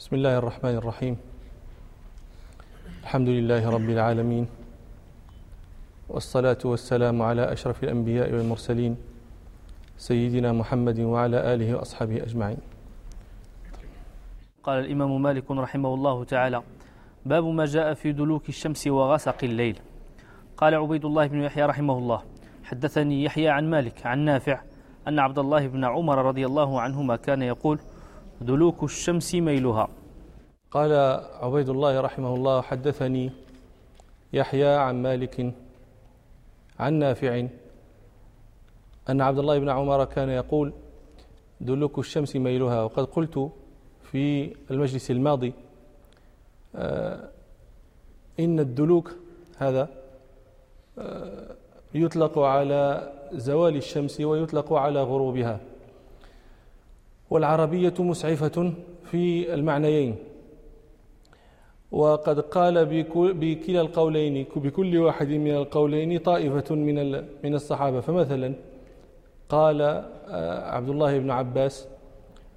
[0.00, 1.16] بسم الله الرحمن الرحيم.
[3.04, 4.48] الحمد لله رب العالمين
[6.08, 8.96] والصلاة والسلام على أشرف الأنبياء والمرسلين
[10.00, 12.56] سيدنا محمد وعلى آله وأصحابه أجمعين.
[14.64, 16.62] قال الإمام مالك رحمه الله تعالى
[17.26, 19.76] باب ما جاء في دلوك الشمس وغسق الليل.
[20.56, 22.20] قال عبيد الله بن يحيى رحمه الله
[22.64, 24.60] حدثني يحيى عن مالك عن نافع
[25.08, 27.78] أن عبد الله بن عمر رضي الله عنهما كان يقول
[28.40, 29.88] دلوك الشمس ميلها.
[30.70, 30.92] قال
[31.42, 33.30] عبيد الله رحمه الله حدثني
[34.32, 35.54] يحيى عن مالك
[36.78, 37.46] عن نافع
[39.10, 40.72] أن عبد الله بن عمر كان يقول
[41.60, 42.82] دلوك الشمس ميلها.
[42.82, 43.50] وقد قلت
[44.02, 45.52] في المجلس الماضي
[46.74, 47.28] آه،
[48.40, 49.10] إن الدلوك
[49.56, 49.88] هذا
[50.98, 51.56] آه،
[51.94, 55.60] يطلق على زوال الشمس ويطلق على غروبها.
[57.30, 58.72] والعربية مسعفة
[59.04, 60.16] في المعنيين.
[61.92, 62.86] وقد قال
[63.34, 68.00] بكلا القولين بكل واحد من القولين طائفة من من الصحابة.
[68.00, 68.54] فمثلا
[69.48, 71.88] قال آه، عبد الله بن عباس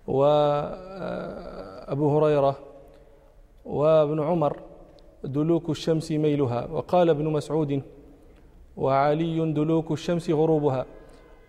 [0.08, 2.56] وأبو هريرة
[3.66, 4.60] وابن عمر
[5.24, 6.68] دلوك الشمس ميلها.
[6.72, 7.82] وقال ابن مسعود
[8.78, 10.86] وعلي دلوك الشمس غروبها.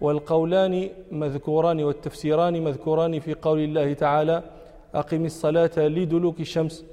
[0.00, 4.42] والقولان مذكوران والتفسيران مذكوران في قول الله تعالى
[4.94, 6.84] أقم الصلاة لدلوك الشمس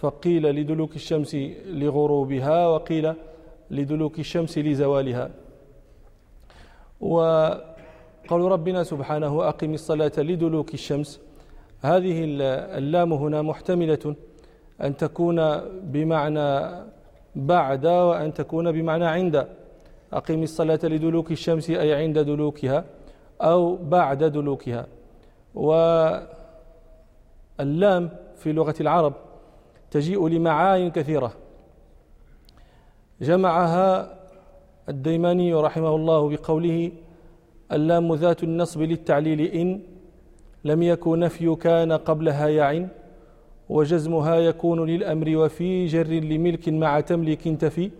[0.00, 1.34] فقيل لدلوك الشمس
[1.66, 3.14] لغروبها وقيل
[3.70, 5.30] لدلوك الشمس لزوالها.
[7.00, 7.60] وقول
[8.30, 11.20] ربنا سبحانه أقم الصلاة لدلوك الشمس.
[11.82, 12.24] هذه
[12.78, 14.16] اللام هنا محتملة
[14.82, 15.38] أن تكون
[15.82, 16.50] بمعنى
[17.36, 19.46] بعد وأن تكون بمعنى عند.
[20.12, 22.84] أقم الصلاة لدلوك الشمس أي عند دلوكها
[23.42, 24.86] أو بعد دلوكها.
[25.54, 26.00] واللام
[28.36, 29.14] في لغة العرب
[29.90, 31.32] تجيء لمعاين كثيرة.
[33.20, 34.14] جمعها
[34.88, 36.92] الديماني رحمه الله بقوله
[37.72, 39.80] اللام ذات النصب للتعليل إن
[40.64, 42.88] لم يكن نفي كان قبلها يعن
[43.68, 47.90] وجزمها يكون للأمر وفي جر لملك مع تملك تفي.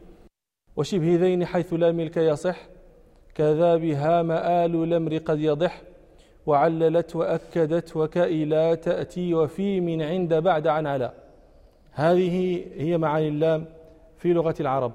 [0.76, 2.56] وشبه ذين حيث لا ملك يصح
[3.34, 5.82] كذا بها مآل الأمر قد يضح
[6.46, 11.12] وعللت وأكدت وكائلا تأتي وفي من عند بعد عن على
[11.92, 13.64] هذه هي معاني اللام
[14.18, 14.92] في لغة العرب.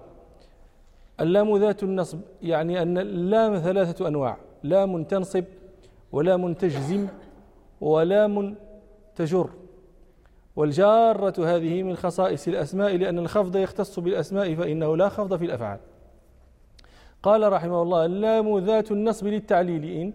[1.19, 5.43] اللام ذات النصب يعني أن اللام ثلاثة أنواع لام تنصب
[6.11, 7.07] ولام تجزم
[7.81, 8.55] ولام
[9.15, 9.49] تجر.
[10.55, 15.79] والجارة هذه من خصائص الأسماء لأن الخفض يختص بالأسماء فإنه لا خفض في الأفعال.
[17.23, 19.83] قال رحمه الله اللام ذات النصب للتعليل.
[19.85, 20.13] إن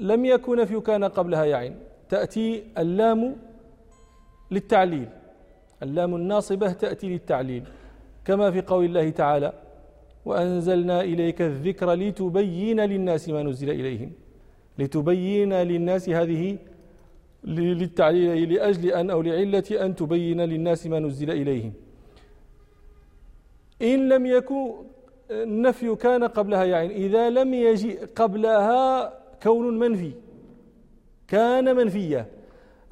[0.00, 1.76] لم يكن في كان قبلها يعين
[2.08, 3.36] تأتي اللام
[4.50, 5.08] للتعليل.
[5.82, 7.64] اللام الناصبة تأتي للتعليل.
[8.24, 9.52] كما في قول الله تعالى
[10.24, 14.12] وأنزلنا إليك الذكر لتبين للناس ما نزل إليهم.
[14.78, 16.58] لتبين للناس هذه
[17.46, 21.72] للتعليل لأجل أن أو لعلة أن تبين للناس ما نزل إليهم.
[23.82, 24.72] إن لم يكن
[25.30, 29.12] النفي كان قبلها يعني إذا لم يجي قبلها
[29.42, 30.12] كون منفي
[31.28, 32.26] كان منفيا.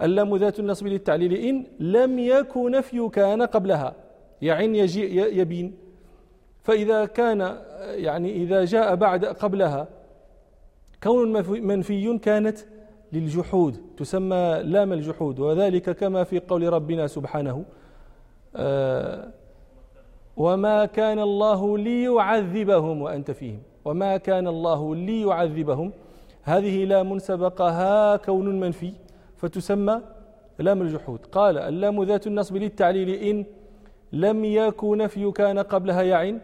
[0.02, 3.94] اللام ذات النصب للتعليل إن لم يكن نفي كان قبلها
[4.42, 5.74] يعني يجي يبين.
[6.62, 9.88] فإذا كان يعني إذا جاء بعد قبلها
[11.02, 12.58] كون منفي كانت
[13.14, 17.64] للجحود تسمى لام الجحود وذلك كما في قول ربنا سبحانه
[18.56, 19.28] آه
[20.36, 25.92] وما كان الله ليعذبهم وأنت فيهم وما كان الله ليعذبهم.
[26.42, 28.92] هذه لام سبقها كون منفي
[29.36, 30.00] فتسمى
[30.58, 31.20] لام الجحود.
[31.32, 33.44] قال اللام ذات النصب للتعليل إن
[34.12, 36.40] لم يكن نفي كان قبلها يعين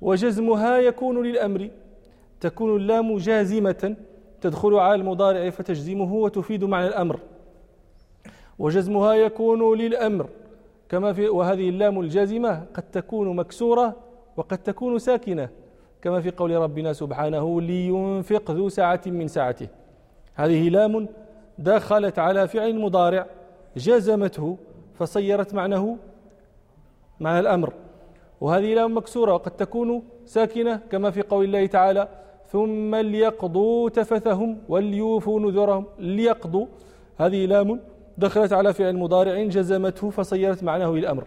[0.00, 1.68] وجزمها يكون للأمر
[2.40, 3.96] تكون اللام جازمة
[4.42, 7.20] تدخل على المضارع فتجزمه وتفيد معنى الأمر.
[8.58, 10.28] وجزمها يكون للأمر
[10.88, 13.96] كما في وهذه اللام الجازمة قد تكون مكسورة
[14.36, 15.48] وقد تكون ساكنة
[16.02, 19.68] كما في قول ربنا سبحانه لينفق ذو سعة من سعته
[20.34, 21.08] هذه لام
[21.58, 23.26] دخلت على فعل مضارع
[23.76, 24.56] جزمته
[24.94, 25.96] فصيرت معناه
[27.20, 27.72] معنى الأمر.
[28.40, 32.08] وهذه لام مكسورة وقد تكون ساكنة كما في قول الله تعالى
[32.52, 35.84] ثم ليقضوا تفثهم وليوفوا نذرهم.
[35.98, 36.66] ليقضوا.
[37.16, 37.80] هذه لام
[38.18, 41.24] دخلت على فعل مضارع جزمته فصيرت معناه الأمر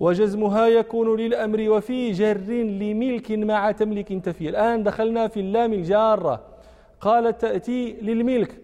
[0.00, 4.48] وجزمها يكون للأمر وفي جر لملك مع تملك تفي.
[4.48, 6.42] الآن دخلنا في اللام الجارة.
[7.00, 8.60] قالت تأتي للملك.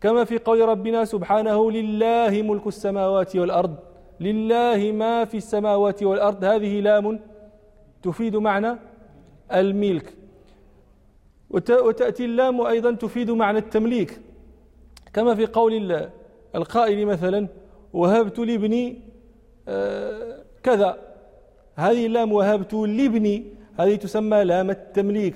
[0.00, 3.74] كما في قول ربنا سبحانه لله ملك السماوات والأرض.
[4.20, 6.44] لله ما في السماوات والأرض.
[6.44, 7.20] هذه لام
[8.02, 8.76] تفيد معنى
[9.54, 10.19] الملك.
[11.50, 14.20] وتأتي اللام أيضا تفيد معنى التمليك.
[15.12, 15.72] كما في قول
[16.54, 17.48] القائل مثلا
[17.92, 19.00] وهبت لابني
[19.68, 20.98] آه، كذا.
[21.76, 23.44] هذه اللام وهبت لابني
[23.78, 25.34] هذه تسمى لام التمليك.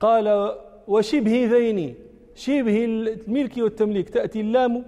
[0.00, 0.56] قال
[0.88, 1.94] وشبه ذيني
[2.34, 4.08] شبه الملك والتمليك.
[4.08, 4.84] تأتي اللام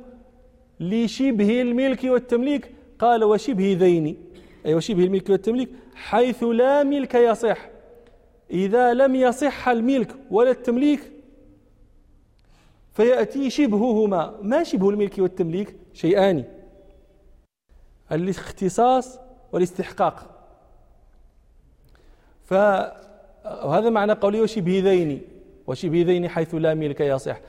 [0.80, 2.72] لشبه الملك والتمليك.
[2.98, 4.16] قال وشبه ذيني.
[4.66, 7.77] أي وشبه الملك والتمليك حيث لا ملك يصح.
[8.50, 11.12] إذا لم يصح الملك ولا التمليك
[12.92, 14.34] فيأتي شبههما.
[14.42, 16.44] ما شبه الملك والتمليك؟ شيئان.
[18.12, 19.18] الاختصاص
[19.52, 20.26] والاستحقاق.
[22.44, 25.22] فهذا معنى قوله وشبه ذين
[25.66, 27.40] وشبه ذين حيث لا ملك يصح.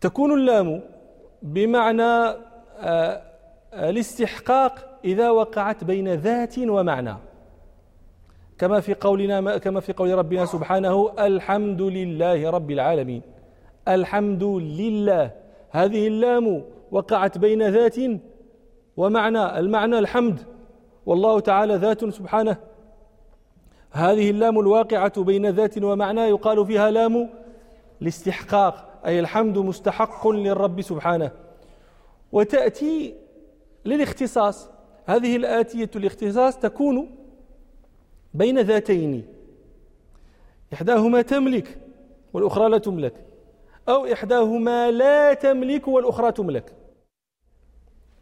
[0.00, 0.82] تكون اللام
[1.42, 2.36] بمعنى
[2.78, 3.22] آه،
[3.72, 7.14] الاستحقاق إذا وقعت بين ذات ومعنى.
[8.58, 13.22] كما في قولنا كما في قول ربنا سبحانه الحمد لله رب العالمين.
[13.88, 15.30] الحمد لله.
[15.70, 17.96] هذه اللام وقعت بين ذات
[18.96, 20.40] ومعنى المعنى الحمد.
[21.06, 22.56] والله تعالى ذات سبحانه.
[23.90, 27.28] هذه اللام الواقعة بين ذات ومعنى يقال فيها لام
[28.02, 31.30] الاستحقاق أي الحمد مستحق للرب سبحانه.
[32.32, 33.14] وتأتي
[33.84, 34.70] للاختصاص.
[35.06, 37.23] هذه الآتية الاختصاص تكون
[38.34, 39.26] بين ذاتين.
[40.72, 41.78] إحداهما تملك
[42.32, 43.14] والأخرى لا تملك.
[43.88, 46.72] أو إحداهما لا تملك والأخرى تملك.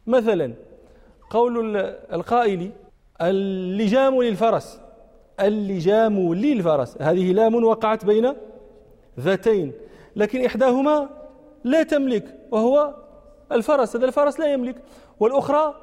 [0.07, 0.55] مثلا
[1.31, 1.77] قول
[2.13, 2.71] القائل
[3.21, 4.81] اللجام للفرس.
[5.41, 6.97] اللجام للفرس.
[7.01, 8.33] هذه لام وقعت بين
[9.21, 9.73] ذاتين.
[10.17, 11.09] لكن إحداهما
[11.65, 12.95] لا تملك وهو
[13.53, 13.97] الفرس.
[13.97, 14.77] هذا الفرس لا يملك.
[15.21, 15.75] والأخرى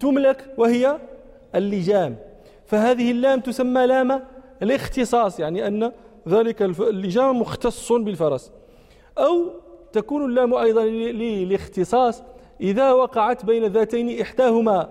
[0.00, 0.98] تملك وهي
[1.54, 2.16] اللجام.
[2.74, 4.22] فهذه اللام تسمى لام
[4.62, 5.92] الاختصاص يعني أن
[6.28, 8.52] ذلك اللجام مختص بالفرس.
[9.18, 9.50] أو
[9.92, 12.22] تكون اللام أيضا للاختصاص
[12.60, 14.88] إذا وقعت بين ذاتين إحداهما.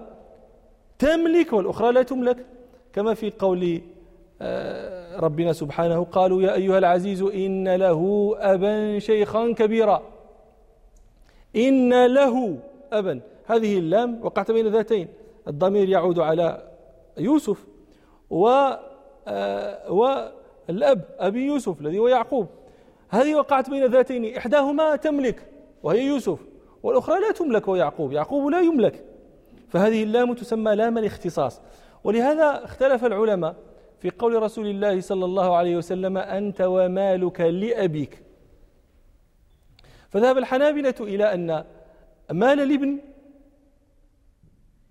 [1.00, 2.46] تملك والأخرى لا تملك.
[2.94, 3.82] كما في قول
[4.42, 10.02] آه، ربنا سبحانه قالوا يا أيها العزيز إن له أبا شيخا كبيرا.
[11.56, 12.58] إن له
[12.94, 13.20] أبا.
[13.46, 15.08] هذه اللام وقعت بين ذاتين
[15.48, 16.68] الضمير يعود على
[17.18, 17.73] يوسف.
[18.34, 18.74] و
[19.28, 22.48] آه، والأب أبي يوسف الذي هو يعقوب.
[23.10, 25.48] هذه وقعت بين ذاتين إحداهما تملك
[25.84, 26.40] وهي يوسف
[26.84, 28.50] والأخرى لا تملك ويعقوب يعقوب.
[28.50, 29.06] لا يملك
[29.70, 31.62] فهذه اللام تسمى لام الاختصاص.
[32.04, 33.56] ولهذا اختلف العلماء
[34.00, 38.24] في قول رسول الله صلى الله عليه وسلم أنت ومالك لأبيك.
[40.10, 41.64] فذهب الحنابلة إلى أن
[42.32, 43.00] مال الابن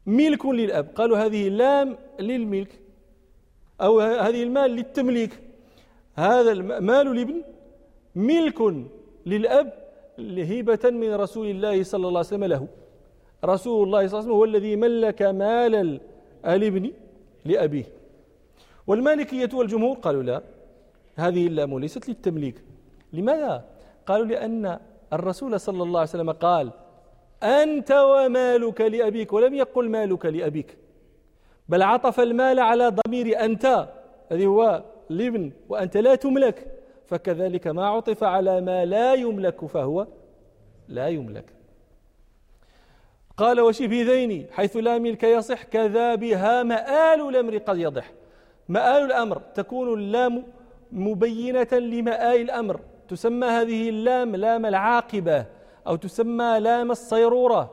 [0.07, 0.89] ملك للأب.
[0.95, 2.82] قالوا هذه اللام للملك
[3.83, 5.33] أو هذه المال للتمليك.
[6.15, 7.43] هذا مال الابن
[8.17, 8.59] ملك
[9.27, 9.73] للأب
[10.53, 12.69] هبة من رسول الله صلى الله عليه وسلم له.
[13.45, 16.01] رسول الله صلى الله عليه وسلم هو الذي ملك مال
[16.47, 16.91] الابن
[17.45, 17.85] لأبيه.
[18.87, 20.43] والمالكية والجمهور قالوا لا
[21.17, 22.63] هذه اللام ليست للتمليك.
[23.13, 23.65] لماذا؟
[24.07, 24.79] قالوا لأن
[25.13, 26.71] الرسول صلى الله عليه وسلم قال
[27.43, 30.77] أنت ومالك لأبيك ولم يقل مالك لأبيك.
[31.73, 33.89] بل عطف المال على ضمير أنت
[34.33, 36.79] الذي هو الابن وأنت لا تملك.
[37.07, 40.07] فكذلك ما عطف على ما لا يملك فهو
[40.89, 41.45] لا يملك.
[43.37, 48.13] قال وشبه ذيني حيث لا ملك يصح كذا بها مآل الأمر قد يضح.
[48.69, 50.45] مآل الأمر تكون اللام
[50.93, 52.81] مبينة لمآل الأمر.
[53.09, 55.47] تسمى هذه اللام لام العاقبة
[55.87, 57.71] أو تسمى لام الصيرورة.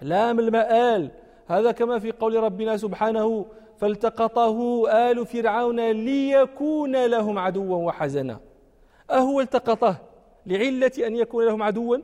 [0.00, 1.10] لام المآل
[1.50, 3.46] هذا كما في قول ربنا سبحانه
[3.78, 8.40] فالتقطه آل فرعون ليكون لهم عدوا وحزنا.
[9.10, 9.96] أهو التقطه
[10.46, 11.96] لعلة أن يكون لهم عدوا؟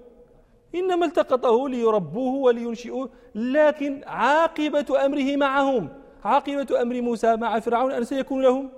[0.75, 5.89] إنما التقطه ليربوه ولينشئوه لكن عاقبة أمره معهم.
[6.25, 8.69] عاقبة أمر موسى مع فرعون أن سيكون لهم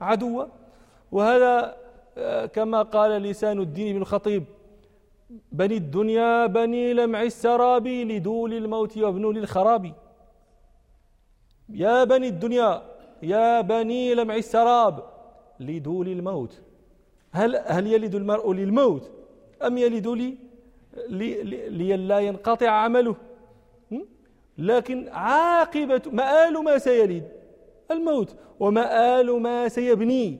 [0.00, 0.44] عدوا؟
[1.12, 1.76] وهذا
[2.18, 4.44] آه، كما قال لسان الدين بن خطيب
[5.52, 9.92] بني الدنيا بني لمع السراب لدول الموت وابنوا للخراب.
[11.68, 12.82] يا بني الدنيا
[13.22, 15.04] يا بني لمع السراب
[15.60, 16.60] لدول الموت.
[17.32, 19.10] هل هل يلد المرء للموت؟
[19.66, 20.36] أم يلد لي
[21.68, 23.16] لئلا ينقطع عمله؟
[24.58, 27.28] لكن عاقبة مآل ما سيلد
[27.90, 30.38] الموت ومآل ما سيبني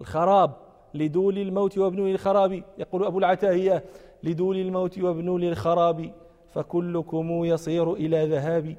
[0.00, 0.50] الخراب.
[0.94, 2.62] لدول الموت وابنه الخراب.
[2.78, 3.84] يقول أبو العتاهية
[4.22, 6.12] لدول الموت وابنوا للخراب
[6.48, 8.76] فكلكم يصير إلى ذهاب.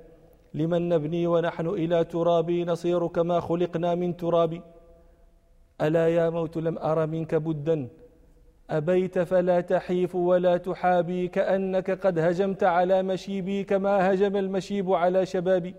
[0.53, 4.61] لمن نبني ونحن إلى تراب نصير كما خلقنا من تراب.
[5.81, 7.87] ألا يا موت لم أر منك بدا.
[8.69, 15.75] أبيت فلا تحيف ولا تحابي كأنك قد هجمت على مشيبي كما هجم المشيب على شبابي.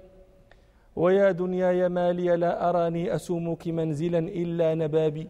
[0.96, 5.28] ويا دنياي مالي لا أراني أسومك منزلا إلا نبابي.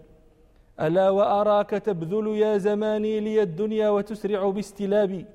[0.80, 5.26] ألا وأراك تبذل يا زماني لي الدنيا وتسرع باستلابي.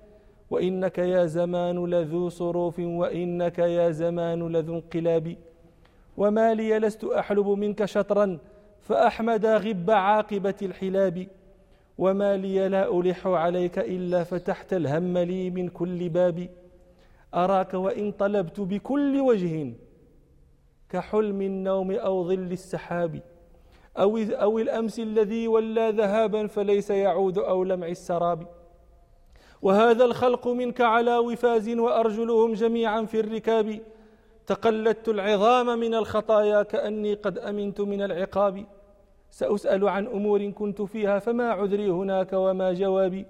[0.50, 5.36] وإنك يا زمان لذو صروف وإنك يا زمان لذو انقلاب.
[6.18, 8.38] وما لي لست أحلب منك شطرا
[8.82, 11.27] فأحمد غب عاقبة الحلاب.
[11.98, 16.50] وما لي لا ألح عليك إلا فتحت الهم لي من كل باب.
[17.34, 19.74] أراك وإن طلبت بكل وجه
[20.89, 23.22] كحلم النوم أو ظل السحاب.
[23.98, 28.48] أو, أو الأمس الذي ولى ذهابا فليس يعود أو لمع السراب.
[29.62, 33.80] وهذا الخلق منك على وفاز وأرجلهم جميعا في الركاب.
[34.48, 38.66] تقلدت العظام من الخطايا كأني قد أمنت من العقاب.
[39.32, 43.25] سأسأل عن أمور كنت فيها فما عذري هناك وما جوابي.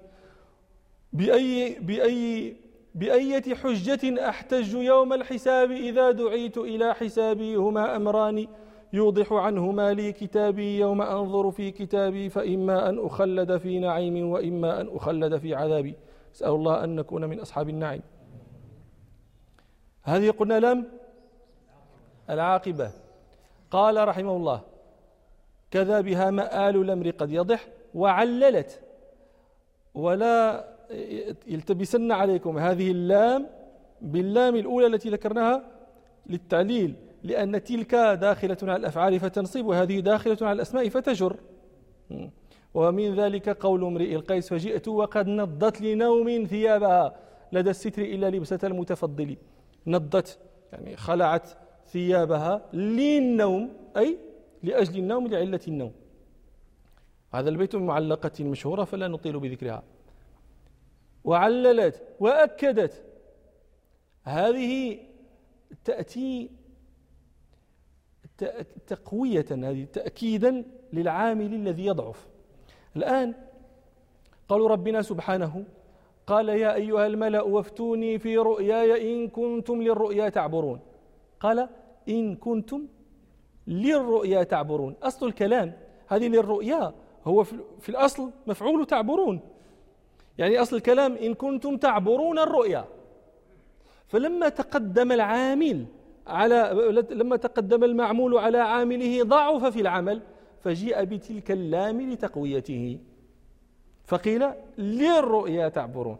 [1.12, 2.56] بأي, بأي,
[2.94, 8.46] بأية حجة أحتج يوم الحساب إذا دعيت إلى حسابي هما أمران.
[8.92, 14.88] يوضح عنهما لي كتابي يوم أنظر في كتابي فإما أن أخلد في نعيم وإما أن
[14.96, 15.94] أخلد في عذابي.
[16.34, 18.02] أسأل الله أن نكون من أصحاب النعيم.
[20.02, 20.86] هذه قلنا لم؟
[22.30, 22.90] العاقبة.
[23.70, 24.60] قال رحمه الله
[25.70, 28.82] كذا بها مآل الأمر قد يضح وعللت.
[29.94, 30.68] ولا
[31.46, 33.46] يلتبسن عليكم هذه اللام
[34.00, 35.64] باللام الأولى التي ذكرناها
[36.26, 41.36] للتعليل لأن تلك داخلة على الأفعال فتنصب وهذه داخلة على الأسماء فتجر.
[42.74, 47.16] ومن ذلك قول امرئ القيس فجئت وقد نضت لنوم ثيابها.
[47.52, 49.36] لدى الستر إلا لبسة المتفضل.
[49.86, 50.38] نضت
[50.72, 51.48] يعني خلعت
[51.86, 54.18] ثيابها للنوم أي
[54.62, 55.92] لأجل النوم لعلة النوم.
[57.34, 59.82] هذا البيت من معلقة مشهورة فلا نطيل بذكرها.
[61.24, 63.04] وعللت وأكدت.
[64.22, 64.98] هذه
[65.84, 66.50] تأتي
[68.86, 72.26] تقوية هذه تأكيدا للعامل الذي يضعف.
[72.96, 73.34] الآن
[74.48, 75.64] قالوا ربنا سبحانه
[76.26, 80.80] قال يا أيها الملأ وافتوني في رؤياي إن كنتم للرؤيا تعبرون.
[81.40, 81.68] قال
[82.08, 82.86] إن كنتم
[83.66, 84.94] للرؤيا تعبرون.
[85.02, 85.72] أصل الكلام
[86.08, 86.94] هذه للرؤيا
[87.24, 87.44] هو
[87.80, 89.40] في الأصل مفعول تعبرون.
[90.38, 92.84] يعني أصل الكلام إن كنتم تعبرون الرؤيا.
[94.08, 95.86] فلما تقدم العامل
[96.26, 100.22] على لما تقدم المعمول على عامله ضعف في العمل
[100.62, 102.98] فجيء بتلك اللام لتقويته.
[104.04, 104.42] فقيل
[104.78, 106.16] للرؤيا تعبرون؟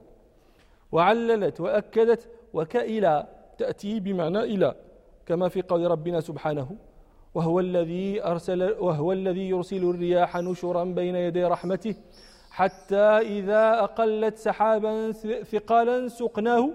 [0.93, 3.27] وعللت وأكدت وكإلى
[3.59, 4.75] تأتي بمعنى إلى
[5.27, 6.77] كما في قول ربنا سبحانه
[7.35, 11.95] وهو الذي أرسل وهو الذي يرسل الرياح نشرا بين يدي رحمته
[12.51, 13.05] حتى
[13.37, 15.13] إذا أقلت سحابا
[15.53, 16.71] ثقالا سقناه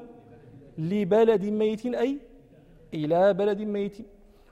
[0.78, 2.18] لبلد ميت أي
[2.94, 3.98] إلى بلد ميت.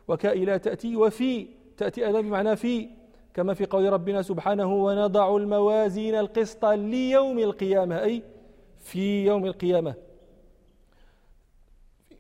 [0.08, 2.90] وكإلى تأتي وفي تأتي أيضا بمعنى في
[3.34, 8.04] كما في قول ربنا سبحانه ونضع الموازين القسط ليوم القيامة.
[8.04, 8.24] أي
[8.80, 9.94] في يوم القيامة.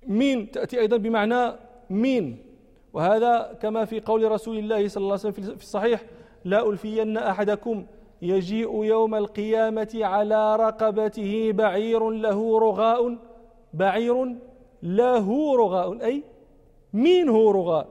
[0.08, 1.55] مين تأتي أيضا بمعنى
[1.89, 2.38] مين
[2.93, 6.03] وهذا كما في قول رسول الله صلى الله عليه وسلم في الصحيح
[6.46, 7.86] لا ألفين أحدكم
[8.22, 13.17] يجيء يوم القيامة على رقبته بعير له رغاء
[13.74, 14.36] بعير
[14.84, 16.05] له رغاء.
[16.05, 16.24] أي
[16.93, 17.88] مين هو رغاء؟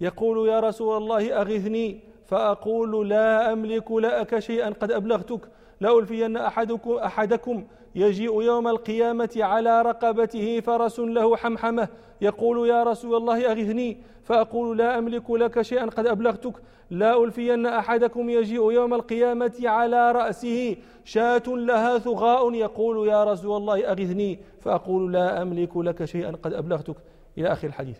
[0.00, 5.40] يقول يا رسول الله أغثني فأقول لا أملك لك شيئا قد أبلغتك.
[5.80, 11.88] لألفين أحدكم, أحدكم يجيء يوم القيامة على رقبته فرس له حمحمة.
[12.20, 13.98] يقول يا رسول الله أغثني.
[14.24, 16.52] فأقول لا أملك لك شيئا قد أبلغتك.
[16.90, 22.54] لا ألفين أحدكم يجيء يوم القيامة على رأسه شاة لها ثغاء.
[22.54, 24.38] يقول يا رسول الله أغثني.
[24.60, 26.96] فأقول لا أملك لك شيئا قد أبلغتك.
[27.38, 27.98] إلى آخر الحديث.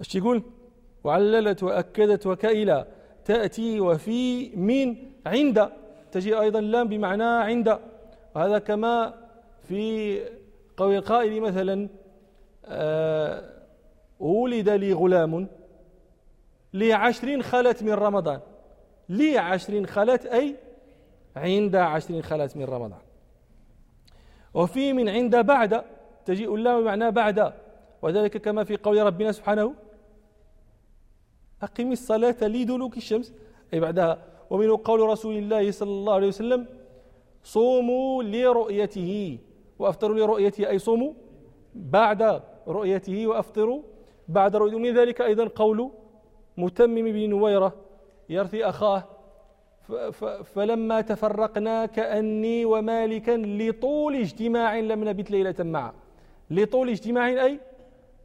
[0.00, 0.42] إيش يقول؟
[1.04, 2.86] وعللت وأكدت وكإلى
[3.24, 4.96] تأتي وفي من
[5.26, 5.68] عند.
[6.12, 7.78] تجي أيضا اللام بمعنى عند.
[8.34, 9.14] وهذا كما
[9.68, 10.20] في
[10.76, 11.88] قول القائل مثلا
[12.66, 13.50] آه
[14.20, 15.48] ولد لي غلام.
[16.72, 18.40] لي عشر خلت من رمضان.
[19.08, 20.56] لي عشر خلت أي؟
[21.36, 23.00] عند عشر خلت من رمضان.
[24.54, 25.82] وفي من عند بعد.
[26.26, 27.52] تجيء اللام بمعنى بعد.
[28.02, 29.74] وذلك كما في قول ربنا سبحانه
[31.64, 33.32] أقم الصلاة لدلوك الشمس.
[33.72, 34.12] أي بعدها
[34.50, 36.66] ومنه قول رسول الله صلى الله عليه وسلم
[37.42, 39.38] صوموا لرؤيته.
[39.78, 41.12] وأفطروا لرؤيته أي صوموا
[41.74, 43.80] بعد رؤيته وأفطروا
[44.28, 44.78] بعد رؤيته.
[44.78, 45.90] من ذلك أيضا قول
[46.56, 47.74] متمم بن نويرة
[48.28, 49.04] يرثي أخاه
[50.54, 55.92] فلما تفرقنا كأني ومالكا لطول اجتماع لم نبت ليلة معا.
[56.50, 57.60] لطول اجتماع أي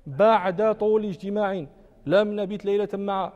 [0.07, 1.65] بعد طول اجتماع.
[2.09, 3.33] لم نبت ليلة معا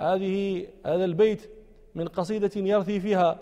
[0.00, 1.50] هذه هذا البيت
[1.94, 3.38] من قصيدة يرثي فيها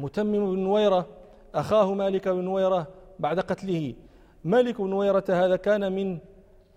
[0.00, 1.06] متمم بن نويرة
[1.54, 2.86] أخاه مالك بن نويرة
[3.18, 3.94] بعد قتله.
[4.44, 6.18] مالك بن نويرة هذا كان من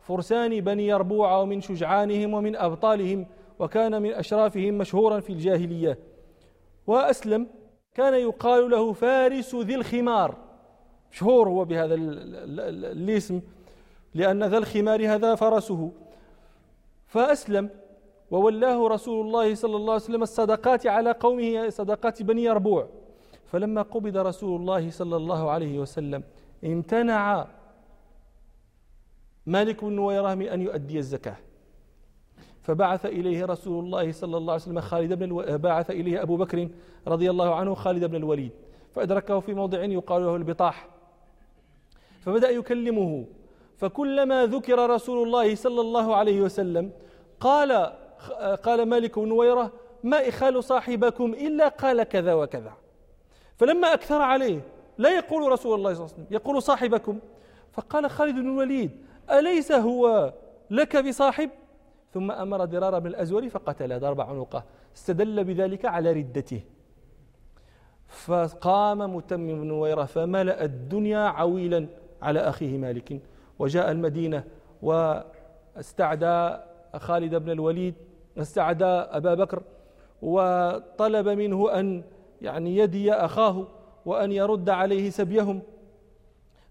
[0.01, 3.25] فرسان بني يربوع ومن شجعانهم ومن أبطالهم
[3.59, 6.00] وكان من أشرافهم مشهورا في الجاهلية.
[6.88, 7.48] وأسلم
[7.93, 10.38] كان يقال له فارس ذي الخمار.
[11.12, 13.41] مشهور هو بهذا الاسم
[14.13, 15.91] لأن ذا الخمار هذا فرسه.
[17.09, 17.69] فأسلم.
[18.31, 22.87] وولاه رسول الله صلى الله عليه وسلم الصدقات على قومه صدقات بني يربوع
[23.45, 26.23] فلما قبض رسول الله صلى الله عليه وسلم
[26.63, 27.47] امتنع
[29.45, 31.35] مالك بن نويرة من أن يؤدي الزكاة.
[32.61, 35.57] فبعث إليه رسول الله صلى الله عليه وسلم خالد بن ألو...
[35.57, 36.69] بعث إليه أبو بكر
[37.07, 38.51] رضي الله عنه خالد بن الوليد.
[38.95, 40.87] فأدركه في موضع يقال له البطاح.
[42.21, 43.25] فبدأ يكلمه.
[43.79, 46.91] فكلما ذكر رسول الله صلى الله عليه وسلم
[47.39, 47.71] قال
[48.63, 49.71] قال مالك بن نويرة
[50.03, 52.74] ما إخال صاحبكم إلا قال كذا وكذا.
[53.57, 54.62] فلما أكثر عليه
[54.98, 57.19] لا يقول رسول الله صلى الله عليه وسلم يقول صاحبكم.
[57.71, 58.91] فقال خالد بن الوليد
[59.31, 60.33] أليس هو
[60.69, 61.50] لك بصاحب؟
[62.13, 64.63] ثم أمر درار بن الأزور فقتل ضرب عنقه
[64.95, 66.62] استدل بذلك على ردته.
[68.07, 71.88] فقام متمم بن نويرة فملأ الدنيا عويلا
[72.21, 73.21] على أخيه مالك.
[73.59, 74.43] وجاء المدينة
[74.81, 76.57] واستعدى
[76.95, 77.95] خالد بن الوليد
[78.37, 79.63] استعدى أبا بكر
[80.21, 82.03] وطلب منه أن
[82.41, 83.67] يعني يدي أخاه
[84.05, 85.61] وأن يرد عليه سبيهم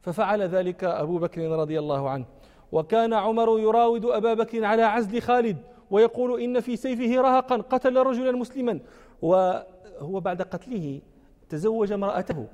[0.01, 2.25] ففعل ذلك أبو بكر رضي الله عنه.
[2.73, 5.57] وكان عمر يراود أبا بكر على عزل خالد
[5.91, 8.81] ويقول إن في سيفه رهقا قتل رجلا مسلما.
[9.23, 11.01] وهو بعد قتله
[11.49, 12.47] تزوج امرأته.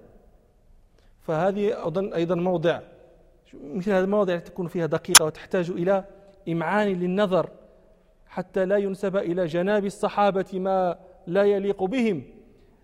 [1.20, 2.81] فهذه أظن أيضا موضع
[3.75, 6.05] مثل هذا المواضع تكون فيها دقيقة وتحتاج إلى
[6.49, 7.51] إمعان للنظر
[8.27, 12.23] حتى لا ينسب إلى جناب الصحابة ما لا يليق بهم.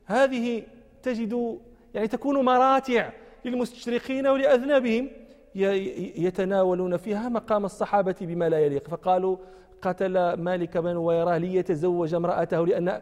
[0.06, 0.62] هذه
[1.02, 1.59] تجد
[1.94, 3.11] يعني تكون مراتع
[3.44, 5.11] للمستشرقين ولأذنابهم
[5.54, 8.88] يتناولون فيها مقام الصحابة بما لا يليق.
[8.88, 9.37] فقالوا
[9.83, 13.00] قتل مالك بن ويراه ليتزوج امرأته لأن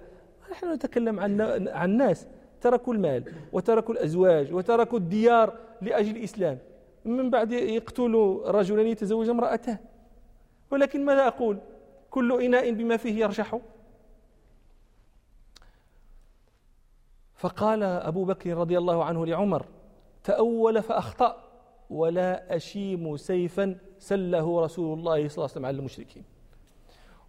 [0.50, 2.26] نحن نتكلم عن عن ناس
[2.61, 6.59] تركوا المال وتركوا الأزواج وتركوا الديار لأجل الإسلام.
[7.04, 9.78] من بعد يقتل رجلا يتزوج امرأته.
[10.70, 11.58] ولكن ماذا أقول؟
[12.11, 13.58] كل إناء بما فيه يرشح
[17.34, 19.66] فقال أبو بكر رضي الله عنه لعمر
[20.24, 21.44] تأول فأخطأ
[21.90, 26.24] ولا أشيم سيفا سله رسول الله صلى الله عليه وسلم على المشركين.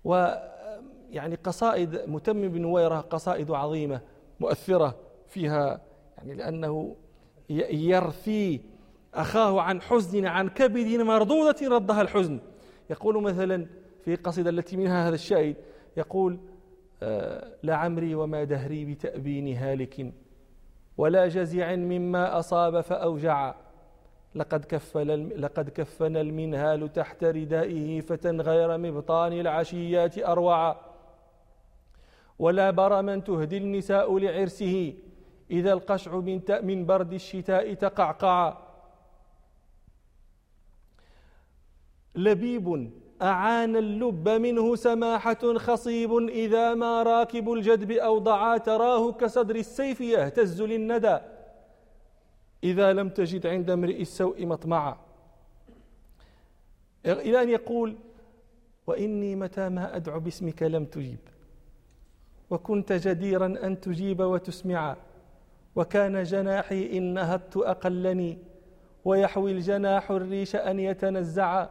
[0.04, 4.02] ويعني قصائد متم بن نويرة قصائد عظيمة
[4.40, 4.96] مؤثرة
[5.28, 5.82] فيها
[6.18, 6.96] يعني لأنه
[7.50, 8.62] يرثي
[9.14, 12.40] أخاه عن حزن عن كبد مردودة ردها الحزن.
[12.90, 13.68] يقول مثلا
[14.06, 15.56] في القصيدة التي منها هذا الشاهد
[15.98, 16.40] يقول
[17.04, 20.14] آه، لعمري وما دهري بتأبين هالك
[20.98, 23.56] ولا جزع مما أصاب فأوجع.
[24.36, 30.76] لقد كفل لقد كفنا المنهال تحت ردائه فتى غير مبطان العشيات أروعا
[32.40, 34.94] ولا برما تهدي النساء لعرسه
[35.52, 38.69] إذا القشع من من برد الشتاء تقعقعا
[42.16, 42.92] لبيب
[43.22, 51.18] أعان اللب منه سماحة خصيب إذا ما راكب الجدب أوضعا تراه كصدر السيف يهتز للندى.
[52.64, 54.98] إذا لم تجد عند امرئ السوء مطمعا.
[57.06, 57.96] إلى أن يقول
[58.88, 61.20] وإني متى ما أدعو باسمك لم تجيب.
[62.50, 64.96] وكنت جديرا أن تجيب وتسمعا
[65.76, 68.38] وكان جناحي إن نهضت أقلني.
[69.06, 71.70] ويحوي الجناح الريش أن يتنزعا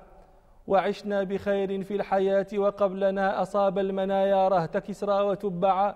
[0.68, 5.94] وعشنا بخير في الحياة وقبلنا أصاب المنايا رهت كسرى وتبعا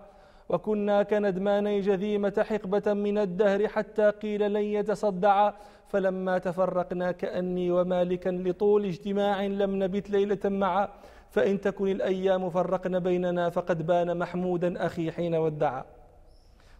[0.48, 5.54] وكنا كندماني جذيمة حقبة من الدهر حتى قيل لن يتصدعا
[5.88, 10.88] فلما تفرقنا كأني ومالكا لطول اجتماع لم نبت ليلة معا.
[11.30, 15.84] فإن تكن الأيام فرقن بيننا فقد بان محمودا أخي حين ودعا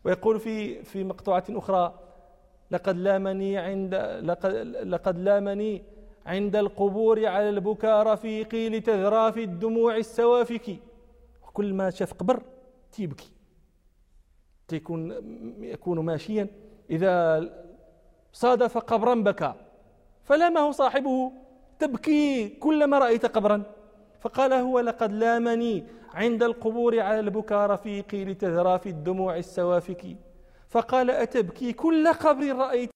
[0.05, 1.94] ويقول في في مقطوعة أخرى
[2.70, 4.52] لقد لامني عند لقد,
[4.85, 5.83] لقد لامني
[6.26, 10.76] عند القبور على البكاء رفيقي لتذرى في الدموع السوافك.
[11.52, 12.42] كل ما شاف قبر
[12.92, 13.32] تيبكي.
[14.68, 15.11] تيكون
[15.61, 16.48] يكون ماشيا.
[16.90, 17.48] إذا
[18.32, 19.54] صادف قبرا بكى
[20.24, 21.32] فلامه صاحبه
[21.78, 23.62] تبكي كلما رأيت قبرا.
[24.20, 30.16] فقال هو لقد لامني عند القبور على البكاء رفيقي لتذرى في الدموع السوافك.
[30.68, 32.90] فقال أتبكي كل قبر رأيت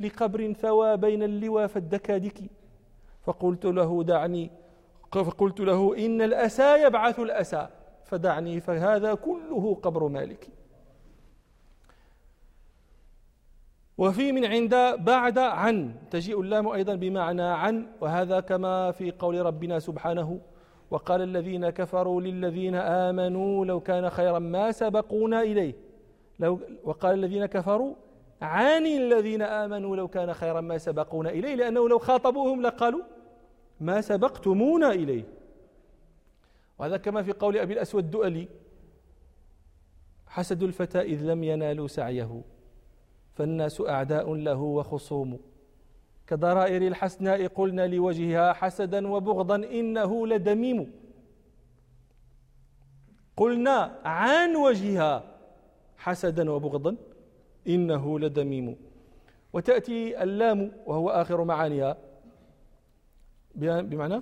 [0.00, 2.38] لقبر ثوى بين اللوى فالدكادك
[3.22, 4.50] فقلت له دعني
[5.12, 7.68] فقلت له إن الأسى يبعث الأسى
[8.04, 10.48] فدعني فهذا كله قبر مالك.
[13.98, 19.78] وفي من عند بعد عن تجيء اللام أيضا بمعنى عن وهذا كما في قول ربنا
[19.78, 20.40] سبحانه
[20.90, 25.74] وقال الذين كفروا للذين آمنوا لو كان خيرا ما سبقونا إليه.
[26.38, 27.94] لو وقال الذين كفروا
[28.44, 33.02] عن الذين آمنوا لو كان خيرا ما سبقونا إليه لأنه لو خاطبوهم لقالوا
[33.80, 35.24] ما سبقتمونا إليه.
[36.78, 38.48] وهذا كما في قول أبي الأسود الدؤلي
[40.26, 42.42] حسد الفتى إذ لم ينالوا سعيه
[43.34, 45.40] فالناس أعداء له وخصوم.
[46.26, 50.92] كضرائر الحسناء قلنا لوجهها حسدا وبغضا إنه لدميم.
[53.36, 55.24] قلنا عن وجهها
[55.96, 56.96] حسدا وبغضا
[57.68, 58.76] إنه لدميم.
[59.52, 61.96] وتأتي اللام وهو آخر معانيها.
[63.54, 64.20] بمعنى؟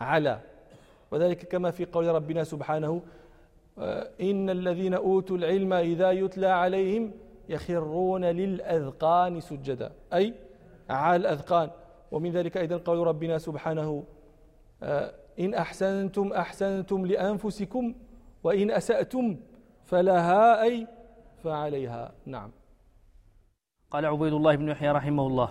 [0.00, 0.40] على.
[1.10, 3.02] وذلك كما في قول ربنا سبحانه
[3.78, 7.12] آه، إن الذين أوتوا العلم إذا يتلى عليهم
[7.48, 9.92] يخرون للأذقان سجدا.
[10.12, 10.34] أي
[10.90, 11.70] على الأذقان.
[12.10, 14.04] ومن ذلك أيضا قول ربنا سبحانه
[14.82, 17.94] آه، إن أحسنتم أحسنتم لأنفسكم
[18.44, 19.36] وإن أسأتم
[19.84, 20.86] فلها أي
[21.44, 22.12] فعليها.
[22.26, 22.50] نعم.
[23.90, 25.48] قال عبيد الله بن يحيى رحمه الله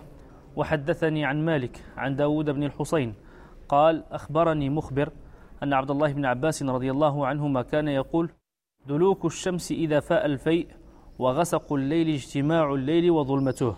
[0.56, 3.14] وحدثني عن مالك عن داود بن الحسين
[3.68, 5.12] قال أخبرني مخبر
[5.62, 8.30] أن عبد الله بن عباس رضي الله عنهما كان يقول
[8.86, 10.68] دلوك الشمس إذا فاء الفيء
[11.18, 13.76] وغسق الليل اجتماع الليل وظلمته.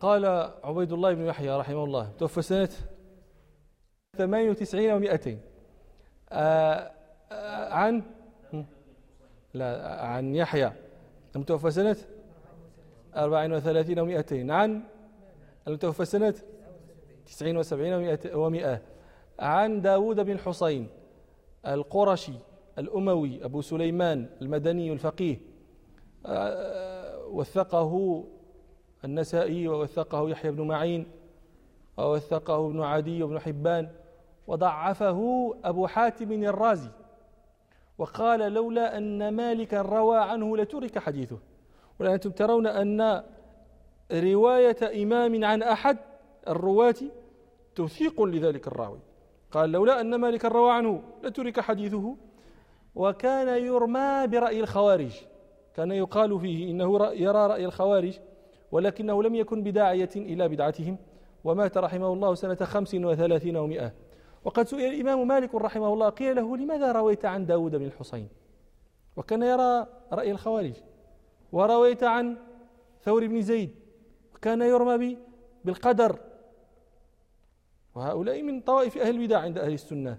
[0.00, 0.24] قال
[0.64, 2.68] عبيد الله بن يحيى رحمه الله توفى سنة
[4.16, 5.28] 98 و200
[6.32, 6.90] آه
[7.32, 8.02] آه عن
[9.54, 10.72] لا عن يحيى.
[11.36, 11.96] المتوفى سنة
[13.16, 14.82] 34 و200 عن؟
[15.68, 16.34] المتوفى سنة
[17.26, 18.78] 79 و100
[19.38, 20.88] عن داود بن حسين
[21.66, 22.32] القرشي
[22.78, 25.40] الأموي أبو سليمان المدني الفقيه.
[26.26, 28.24] آه، وثقه
[29.04, 31.06] النسائي ووثقه يحيى بن معين
[31.96, 33.90] ووثقه ابن عدي وابن حبان
[34.46, 36.90] وضعفه أبو حاتم الرازي.
[37.98, 41.38] وقال لولا أن مالكا روى عنه لترك حديثه.
[42.00, 43.22] ولأنتم ترون أن
[44.12, 45.98] رواية إمام عن أحد
[46.48, 46.94] الرواة
[47.74, 48.98] توثيق لذلك الراوي.
[49.52, 52.16] قال لولا أن مالكا روى عنه لترك حديثه.
[52.94, 55.12] وكان يرمى برأي الخوارج.
[55.74, 58.18] كان يقال فيه إنه يرى رأي الخوارج
[58.72, 60.98] ولكنه لم يكن بداعية إلى بدعتهم.
[61.44, 63.92] ومات رحمه الله سنة خمس وثلاثين ومائة
[64.44, 68.28] وقد سئل الإمام مالك رحمه الله قيل له لماذا رويت عن داود بن الحسين
[69.16, 70.74] وكان يرى رأي الخوارج
[71.52, 72.36] ورويت عن
[73.02, 73.74] ثور بن زيد
[74.34, 75.16] وكان يرمى
[75.64, 76.18] بالقدر.
[77.94, 80.18] وهؤلاء من طوائف أهل البدع عند أهل السنة.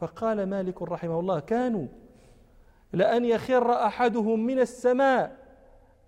[0.00, 1.86] فقال مالك رحمه الله كانوا
[2.92, 5.36] لأن يخر أحدهم من السماء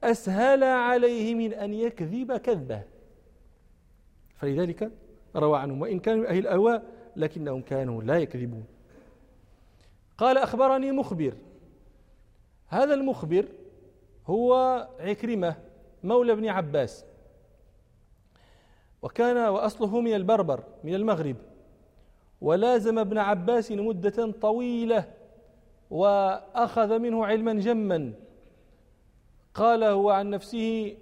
[0.03, 2.83] أسهل عليه من أن يكذب كذبة.
[4.37, 4.91] فلذلك
[5.37, 5.81] روى عنهم.
[5.81, 8.65] وإن كانوا أهل الأهواء لكنهم كانوا لا يكذبون.
[10.19, 11.35] قال أخبرني مخبر.
[12.69, 13.49] هذا المخبر
[14.27, 14.55] هو
[15.01, 15.57] عكرمة
[16.05, 17.05] مولى ابن عباس.
[19.03, 21.37] وكان وأصله من البربر من المغرب.
[22.41, 25.05] ولازم ابن عباس مدة طويلة
[25.91, 28.13] وأخذ منه علما جما.
[29.55, 30.97] قال هو عن نفسه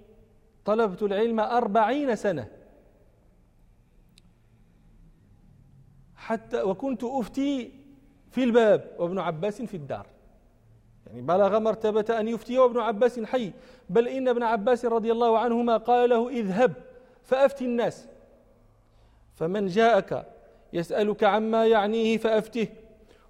[0.65, 2.62] طلبت العلم أربعين سنة.
[6.23, 7.71] حتى وكنت أفتي
[8.31, 10.07] في الباب وابن عباس في الدار.
[11.07, 13.51] يعني بلغ مرتبة أن يفتي وابن عباس حي.
[13.89, 16.73] بل إن ابن عباس رضي الله عنهما قال له اذهب
[17.23, 18.07] فأفتي الناس.
[19.35, 20.25] فمن جاءك
[20.73, 22.67] يسألك عما يعنيه فأفته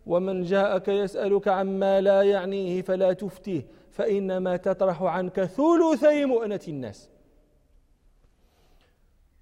[0.06, 7.10] ومن جاءك يسألك عما لا يعنيه فلا تفته فإنما تطرح عنك ثلثي مؤنة الناس.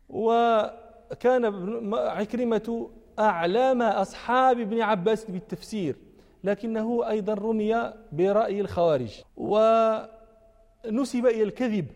[0.10, 1.46] وكان
[1.94, 2.90] عكرمة
[3.22, 5.96] أعلام أصحاب ابن عباس بالتفسير
[6.44, 11.88] لكنه أيضا رمي برأي الخوارج ونسب إلى الكذب.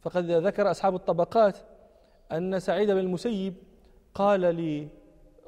[0.00, 1.58] فقد ذكر أصحاب الطبقات
[2.32, 3.54] أن سعيد بن المسيب
[4.14, 4.40] قال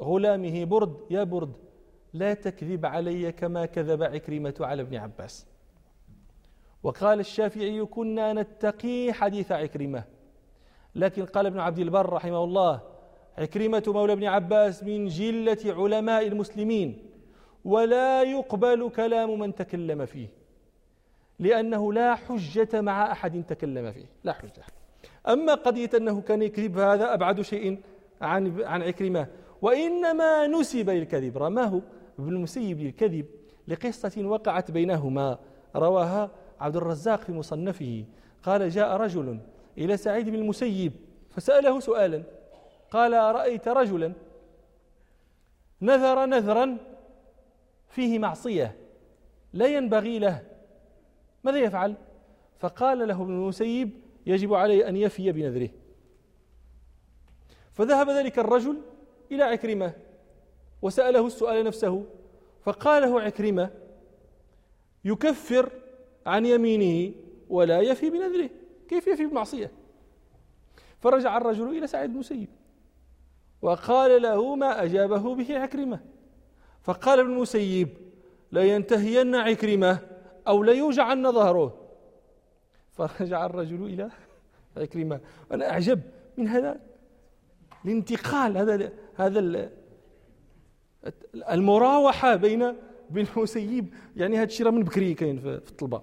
[0.01, 1.53] لغلامه برد يا برد
[2.13, 5.47] لا تكذب علي كما كذب عكرمة على ابن عباس.
[6.83, 10.05] وقال الشافعي كنا نتقي حديث عكرمة.
[10.95, 12.94] لكن قال ابن عبد البر رحمه الله
[13.39, 16.99] عكرمة مولى ابن عباس من جلة علماء المسلمين
[17.65, 20.29] ولا يقبل كلام من تكلم فيه
[21.39, 24.63] لأنه لا حجة مع أحد تكلم فيه لا حجة.
[25.29, 27.81] أما قضية أنه كان يكذب هذا أبعد شيء
[28.21, 29.27] عن عن عكرمة.
[29.63, 31.39] وإنما نسب للكذب.
[31.39, 31.83] رماه
[32.19, 33.27] ابن المسيب للكذب
[33.69, 35.39] لقصة وقعت بينهما.
[35.77, 38.05] رواها عبد الرزاق في مصنفه.
[38.43, 39.39] قال جاء رجل
[39.79, 40.93] إلى سعيد بن المسيب
[41.31, 42.23] فسأله سؤالا
[42.95, 44.13] قال رأيت رجلا
[45.83, 46.79] نذر نذرا
[47.89, 48.77] فيه معصية
[49.53, 50.43] لا ينبغي له
[51.45, 51.95] ماذا يفعل؟
[52.59, 53.91] فقال له ابن المسيب
[54.27, 55.69] يجب عليه أن يفي بنذره.
[57.73, 58.81] فذهب ذلك الرجل
[59.33, 59.93] إلى عكرمة
[60.83, 62.07] وسأله السؤال نفسه
[62.63, 63.71] فقال له عكرمة
[65.05, 65.71] يكفر
[66.27, 67.15] عن يمينه
[67.49, 68.51] ولا يفي بنذره
[68.89, 69.71] كيف يفي بمعصية؟
[71.01, 72.49] فرجع الرجل إلى سعيد بن المسيب.
[73.65, 76.01] وقال له ما أجابه به عكرمة.
[76.83, 77.89] فقال ابن المسيب
[78.53, 79.99] لينتهين عكرمة
[80.49, 81.75] أو ليوجعن ظهره.
[82.93, 84.11] فرجع الرجل إلى
[84.77, 85.21] عكرمة.
[85.53, 86.01] أنا أعجب
[86.37, 86.81] من هذا
[87.85, 89.71] الانتقال هذا هذا
[91.35, 92.77] المراوحة بين
[93.11, 93.95] بين المسيب.
[94.17, 96.03] يعني هذا الشيء من بكري كاين في الطلبة.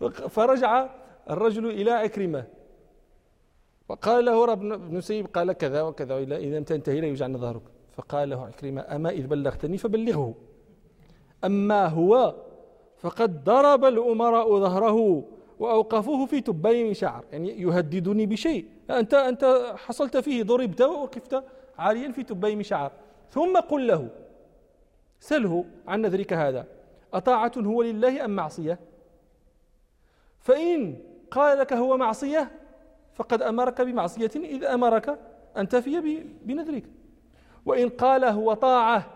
[0.28, 0.88] فرجع
[1.30, 2.59] الرجل إلى عكرمة.
[4.00, 7.62] فقال له رب بن سيب قال كذا وكذا إلا إذا لم تنتهي لا يوجعن ظهرك
[7.92, 10.34] فقال له عكرمة أما إذ بلغتني فبلغه.
[11.44, 12.34] أما هو
[12.98, 15.24] فقد ضرب الأمراء ظهره
[15.58, 18.64] وأوقفوه في تبين من شعر يعني يهددني بشيء.
[18.90, 21.44] أنت أنت حصلت فيه ضربت ووقفت
[21.78, 22.92] عاليا في تبين من شعر.
[23.30, 24.08] ثم قل له
[25.20, 26.66] سله عن نذرك هذا.
[27.14, 28.78] أطاعة هو لله أم معصية؟
[30.40, 30.98] فإن
[31.30, 32.59] قال لك هو معصية
[33.20, 35.18] فقد أمرك بمعصية إذ أمرك
[35.56, 36.84] أن تفي بنذرك.
[37.66, 39.06] وإن قال هو طاعة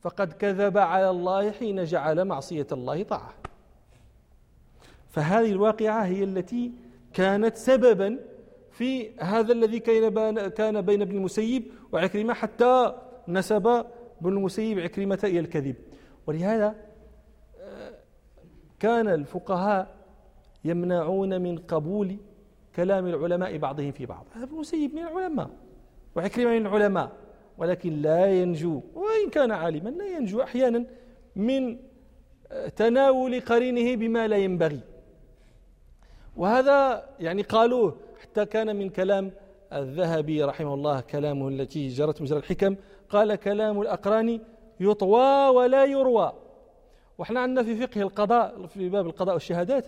[0.00, 3.34] فقد كذب على الله حين جعل معصية الله طاعة.
[5.10, 6.72] فهذه الواقعة هي التي
[7.12, 8.18] كانت سببا
[8.70, 9.80] في هذا الذي
[10.50, 12.94] كان بين ابن المسيب وعكرمة حتى
[13.28, 13.66] نسب
[14.20, 15.76] ابن المسيب عكرمة إلى الكذب.
[16.26, 16.74] ولهذا
[17.60, 17.94] آه،
[18.80, 19.96] كان الفقهاء
[20.64, 22.16] يمنعون من قبول
[22.76, 24.26] كلام العلماء بعضهم في بعض.
[24.32, 25.50] هذا المسيب من العلماء
[26.16, 27.12] وعكرمة من العلماء
[27.58, 30.84] ولكن لا ينجو وإن كان عالما لا ينجو أحيانا
[31.36, 31.76] من
[32.76, 34.80] تناول قرينه بما لا ينبغي.
[36.36, 39.30] وهذا يعني قالوه حتى كان من كلام
[39.72, 42.76] الذهبي رحمه الله كلامه التي جرت مجرى الحكم
[43.08, 44.40] قال كلام الأقران
[44.80, 46.32] يطوى ولا يروى.
[47.18, 49.86] وإحنا عندنا في فقه القضاء في باب القضاء والشهادات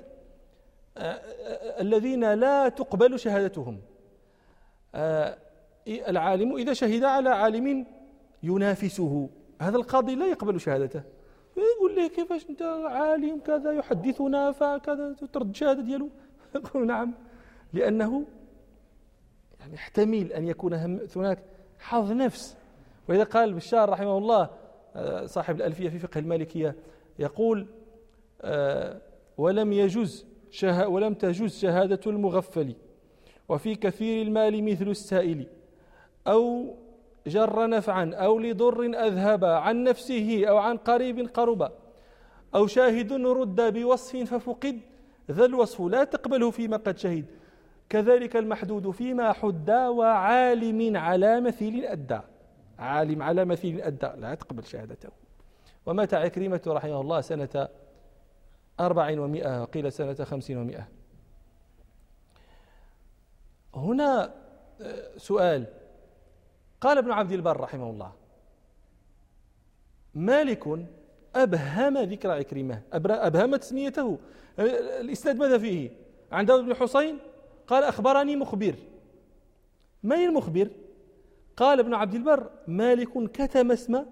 [1.81, 3.81] الذين لا تقبل شهادتهم.
[5.87, 7.87] العالم إذا شهد على عالم
[8.43, 9.29] ينافسه.
[9.61, 11.03] هذا القاضي لا يقبل شهادته.
[11.57, 16.11] يقول له كيفاش أنت عالم كذا يحدثنا فكذا ترد الشهاده ديالو؟
[16.55, 17.15] يقول نعم
[17.73, 18.25] لأنه
[19.61, 20.75] يعني يحتمل أن يكون
[21.17, 21.39] هناك
[21.79, 22.57] حظ نفس.
[23.09, 24.51] وإذا قال بشار رحمه الله
[24.97, 26.77] آه، صاحب الألفية في فقه المالكية
[27.19, 27.67] يقول
[28.43, 29.01] آه،
[29.39, 29.73] ولم
[30.53, 32.75] يجوز ولم تجوز شهادة المغفل.
[33.49, 35.47] وفي كثير المال مثل السائل.
[36.27, 36.75] أو
[37.27, 41.73] جر نفعا أو لضر أذهب عن نفسه أو عن قريب قرب.
[42.55, 44.81] أو شاهد رد بوصف ففقد.
[45.31, 47.25] ذا الوصف لا تقبله فيما قد شهد.
[47.89, 52.21] كذلك المحدود فيما حد وعالم على مثيل أدى.
[52.79, 54.11] عالم على مثيل أدى.
[54.17, 55.09] لا تقبل شهادته.
[55.87, 57.69] ومات عكرمة رحمه الله سنة
[58.81, 60.89] أربع ومائة وقيل سنة خمسين ومائة
[63.75, 64.35] هنا
[64.81, 65.67] آه، سؤال.
[66.81, 68.13] قال ابن عبد البر رحمه الله
[70.15, 70.87] مالك
[71.35, 74.19] أبهم ذكر عكرمة أبهم تسميته
[75.01, 75.91] الإسناد ماذا فيه؟
[76.33, 77.19] عن داود بن حسين
[77.67, 78.75] قال أخبرني مخبر.
[80.03, 80.69] من المخبر؟
[81.57, 84.05] قال ابن عبد البر مالك كتم اسم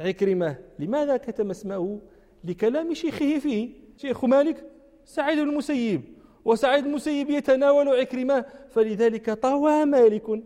[0.00, 2.00] عكرمة لماذا كتم اسمه؟
[2.44, 3.70] لكلام شيخه فيه.
[3.96, 4.64] شيخ مالك
[5.04, 6.02] سعيد المسيب
[6.44, 10.42] وسعيد المسيب يتناول عكرمة فلذلك طوى مالك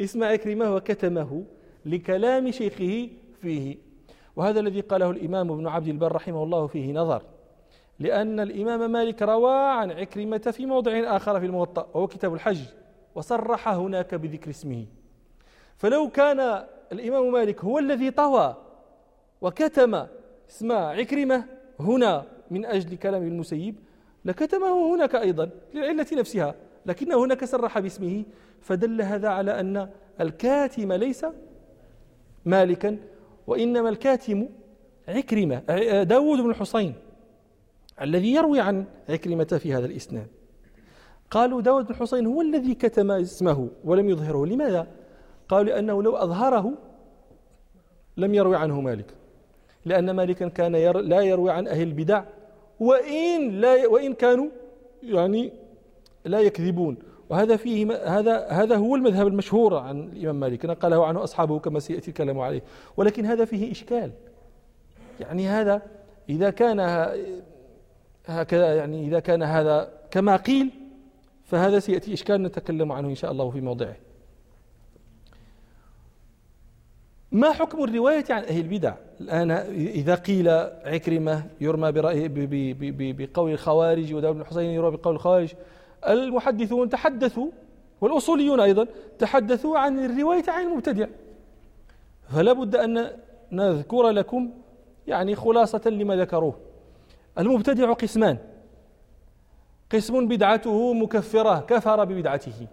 [0.00, 1.44] اسم عكرمة وكتمه
[1.86, 3.08] لكلام شيخه
[3.42, 3.76] فيه.
[4.36, 7.22] وهذا الذي قاله الإمام ابن عبد البر رحمه الله فيه نظر
[7.98, 12.60] لأن الإمام مالك روى عن عكرمة في موضع آخر في الموطأ وهو كتاب الحج
[13.14, 14.86] وصرح هناك بذكر اسمه.
[15.76, 18.56] فلو كان الإمام مالك هو الذي طوى
[19.40, 20.06] وكتم
[20.50, 21.44] اسم عكرمة
[21.80, 23.74] هنا من أجل كلام المسيب
[24.24, 26.54] لكتمه هناك أيضا للعلة نفسها
[26.86, 28.24] لكنه هناك صرح باسمه
[28.60, 29.88] فدل هذا على أن
[30.20, 31.26] الكاتم ليس
[32.44, 32.98] مالكا
[33.46, 34.48] وإنما الكاتم
[35.08, 35.58] عكرمة
[36.02, 36.94] داود بن الحصين
[38.00, 40.26] الذي يروي عن عكرمة في هذا الإسناد
[41.30, 44.86] قالوا داود بن الحصين هو الذي كتم اسمه ولم يظهره لماذا؟
[45.48, 46.72] قالوا لأنه لو أظهره
[48.16, 49.14] لم يروي عنه مالك
[49.84, 52.24] لأن مالكا كان ير لا يروي عن أهل البدع
[52.80, 54.48] وإن لا وإن كانوا
[55.02, 55.52] يعني
[56.24, 56.96] لا يكذبون.
[57.28, 62.08] وهذا فيه هذا هذا هو المذهب المشهور عن الإمام مالك نقله عنه أصحابه كما سيأتي
[62.08, 62.62] الكلام عليه.
[62.96, 64.10] ولكن هذا فيه إشكال.
[65.20, 65.82] يعني هذا
[66.28, 66.80] إذا كان
[68.26, 70.70] هكذا يعني إذا كان هذا كما قيل
[71.44, 73.96] فهذا سيأتي إشكال نتكلم عنه إن شاء الله في موضعه.
[77.32, 80.48] ما حكم الرواية عن أهل البدع؟ الآن إذا قيل
[80.84, 81.92] عكرمة يرمى
[83.12, 85.54] بقول الخوارج وداود بن الحسين يرمى بقول الخوارج
[86.08, 87.48] المحدثون تحدثوا
[88.00, 88.86] والأصوليون أيضا
[89.18, 91.06] تحدثوا عن الرواية عن المبتدع.
[92.28, 93.10] فلا بد أن
[93.52, 94.50] نذكر لكم
[95.06, 96.58] يعني خلاصة لما ذكروه.
[97.38, 98.38] المبتدع قسمان.
[99.92, 102.66] قسم بدعته مكفرة كفر ببدعته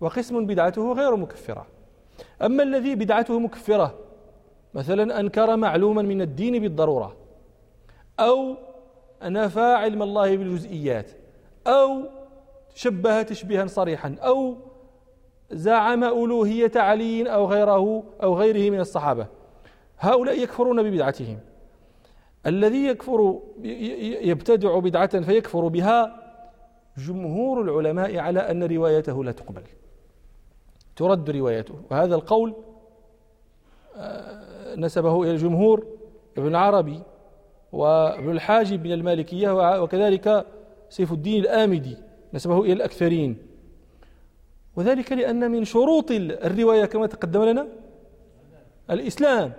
[0.00, 1.66] وقسم بدعته غير مكفرة.
[2.42, 4.05] أما الذي بدعته مكفرة
[4.76, 7.16] مثلا أنكر معلوما من الدين بالضرورة
[8.20, 8.56] أو
[9.22, 11.10] نفى علم الله بالجزئيات
[11.66, 12.02] أو
[12.74, 14.56] شبه تشبيها صريحا أو
[15.50, 19.26] زعم ألوهية علي أو غيره أو غيره من الصحابة.
[19.98, 21.38] هؤلاء يكفرون ببدعتهم.
[22.46, 23.40] الذي يكفر
[24.22, 26.22] يبتدع بدعة فيكفر بها
[26.96, 29.62] جمهور العلماء على أن روايته لا تقبل.
[30.96, 31.74] ترد روايته.
[31.90, 32.54] وهذا القول
[33.96, 35.86] آه، نسبه إلى الجمهور
[36.38, 37.02] ابن عربي
[37.72, 40.46] وابن الحاجب من المالكية وكذلك
[40.88, 41.96] سيف الدين الآمدي
[42.34, 43.36] نسبه إلى الأكثرين.
[44.76, 47.68] وذلك لأن من شروط الرواية كما تقدم لنا
[48.90, 49.52] الإسلام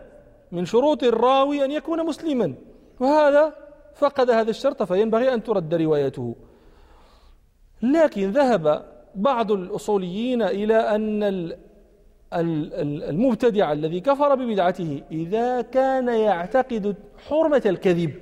[0.52, 2.54] من شروط الراوي أن يكون مسلما
[3.00, 3.54] وهذا
[3.96, 6.36] فقد هذا الشرط فينبغي أن ترد روايته.
[7.82, 11.24] لكن ذهب بعض الأصوليين إلى أن
[12.34, 16.96] المبتدع الذي كفر ببدعته إذا كان يعتقد
[17.28, 18.14] حرمة الكذب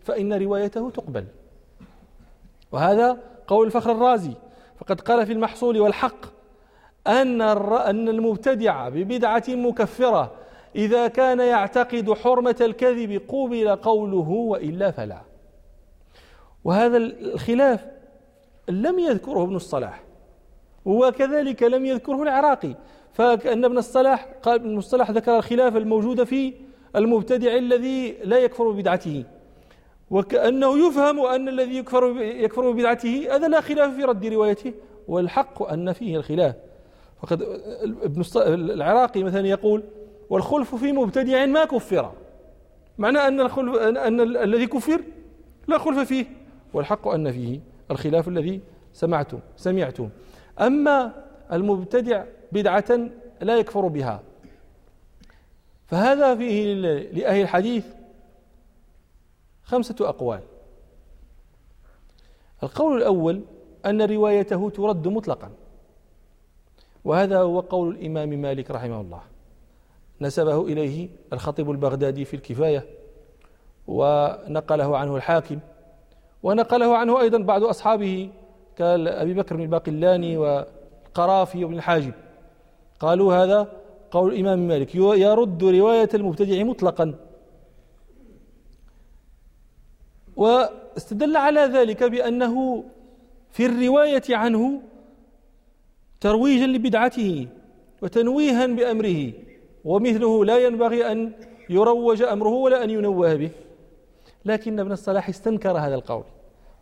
[0.00, 1.24] فإن روايته تقبل.
[2.72, 4.32] وهذا قول الفخر الرازي.
[4.80, 6.26] فقد قال في المحصول والحق
[7.06, 10.32] أن أن المبتدع ببدعة مكفرة
[10.76, 15.20] إذا كان يعتقد حرمة الكذب قوبل قوله وإلا فلا.
[16.64, 17.86] وهذا الخلاف
[18.68, 20.07] لم يذكره ابن الصلاح.
[20.88, 22.74] وكذلك لم يذكره العراقي.
[23.12, 26.54] فكأن ابن الصلاح قال ابن الصلاح ذكر الخلاف الموجود في
[26.96, 29.24] المبتدع الذي لا يكفر ببدعته.
[30.10, 34.72] وكأنه يفهم أن الذي يكفر يكفر ببدعته هذا لا خلاف في رد روايته
[35.08, 36.54] والحق أن فيه الخلاف.
[37.22, 37.42] فقد
[37.82, 38.24] ابن
[38.54, 39.82] العراقي مثلا يقول
[40.30, 42.12] والخلف في مبتدع ما كفر.
[42.98, 45.00] معنى أن الخلف أن الذي كفر
[45.68, 46.26] لا خلف فيه
[46.74, 48.60] والحق أن فيه الخلاف الذي
[48.92, 50.08] سمعتم سمعتم.
[50.60, 53.08] أما المبتدع بدعة
[53.40, 54.22] لا يكفر بها.
[55.86, 56.74] فهذا فيه
[57.12, 57.86] لأهل الحديث
[59.62, 60.40] خمسة أقوال.
[62.62, 63.42] القول الأول
[63.86, 65.50] أن روايته ترد مطلقا.
[67.04, 69.20] وهذا هو قول الإمام مالك رحمه الله.
[70.20, 72.84] نسبه إليه الخطيب البغدادي في الكفاية
[73.86, 75.58] ونقله عنه الحاكم
[76.42, 78.30] ونقله عنه أيضا بعض أصحابه
[78.78, 82.12] كأبي بكر بن الباقلاني والقرافي وابن الحاجب.
[83.00, 83.72] قالوا هذا
[84.10, 84.94] قول الإمام مالك.
[84.94, 87.14] يرد رواية المبتدع مطلقا.
[90.36, 92.84] واستدل على ذلك بأنه
[93.50, 94.82] في الرواية عنه
[96.20, 97.48] ترويجا لبدعته
[98.02, 99.32] وتنويها بأمره
[99.84, 101.32] ومثله لا ينبغي أن
[101.70, 103.50] يروج أمره ولا أن ينوه به.
[104.44, 106.24] لكن ابن الصلاح استنكر هذا القول.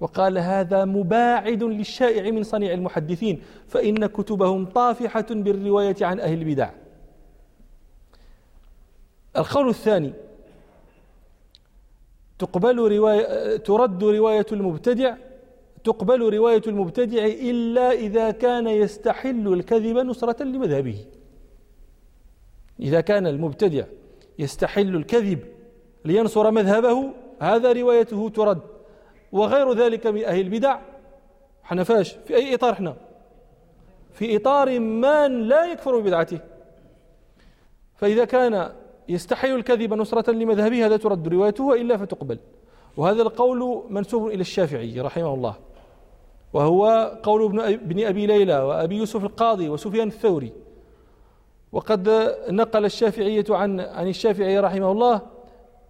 [0.01, 6.71] وقال هذا مباعد للشائع من صنيع المحدثين فإن كتبهم طافحة بالرواية عن أهل البدع.
[9.37, 10.13] القول الثاني
[12.39, 15.17] تقبل رواية ترد رواية المبتدع
[15.85, 21.05] تقبل رواية المبتدع إلا إذا كان يستحل الكذب نصرة لمذهبه.
[22.81, 23.85] إذا كان المبتدع
[24.39, 25.39] يستحل الكذب
[26.05, 28.76] لينصر مذهبه هذا روايته ترد.
[29.37, 30.79] وغير ذلك من أهل البدع.
[31.65, 32.97] إحنا فاش في أي إطار إحنا؟
[34.13, 36.39] في إطار من لا يكفر ببدعته.
[37.97, 38.73] فإذا كان
[39.09, 42.39] يستحيل الكذب نصرة لمذهبه هذا ترد روايته وإلا فتقبل.
[42.97, 45.55] وهذا القول منسوب إلى الشافعي رحمه الله.
[46.53, 50.53] وهو قول ابن أبي ليلى وأبي يوسف القاضي وسفيان الثوري.
[51.73, 55.21] وقد نقل الشافعية عن عن الشافعي رحمه الله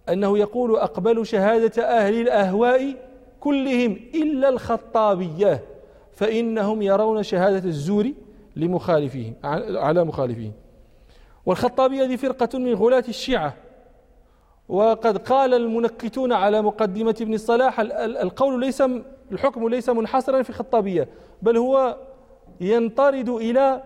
[0.09, 3.06] أنه يقول أقبل شهادة أهل الأهواء
[3.39, 5.63] كلهم إلا الخطابية
[6.13, 8.11] فإنهم يرون شهادة الزور
[8.55, 9.33] لمخالفهم
[9.77, 10.51] على مخالفهم
[11.45, 13.53] والخطابية هذه فرقة من غلاة الشيعة.
[14.69, 18.83] وقد قال المنكتون على مقدمة ابن الصلاح القول ليس
[19.31, 21.07] الحكم ليس منحصرا في الخطابية
[21.41, 21.97] بل هو
[22.61, 23.83] ينطرد إلى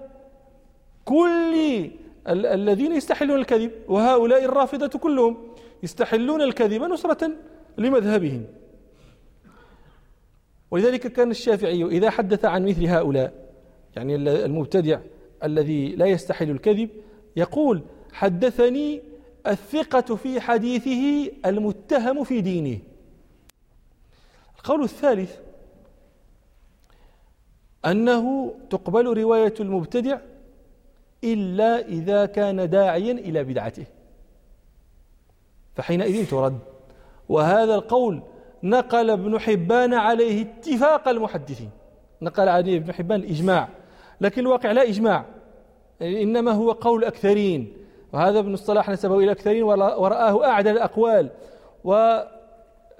[1.05, 1.89] كل
[2.27, 5.37] الذين يستحلون الكذب وهؤلاء الرافضة كلهم
[5.83, 7.31] يستحلون الكذب نصرة
[7.77, 8.45] لمذهبهم.
[10.71, 13.33] ولذلك كان الشافعي إذا حدث عن مثل هؤلاء
[13.95, 14.99] يعني المبتدع
[15.43, 16.89] الذي لا يستحل الكذب
[17.35, 17.81] يقول
[18.13, 19.01] حدثني
[19.47, 22.79] الثقة في حديثه المتهم في دينه.
[24.57, 25.37] القول الثالث
[27.85, 30.19] أنه تقبل رواية المبتدع
[31.23, 33.85] إلا إذا كان داعيا إلى بدعته.
[35.75, 36.59] فحينئذ ترد.
[37.29, 38.21] وهذا القول
[38.63, 41.69] نقل ابن حبان عليه اتفاق المحدثين.
[42.21, 43.67] نقل عليه ابن حبان الإجماع.
[44.21, 45.25] لكن الواقع لا إجماع.
[46.01, 47.73] إنما هو قول الأكثرين
[48.13, 51.29] وهذا ابن الصلاح نسبه إلى الأكثرين ورآه أعدل الأقوال.
[51.83, 51.93] و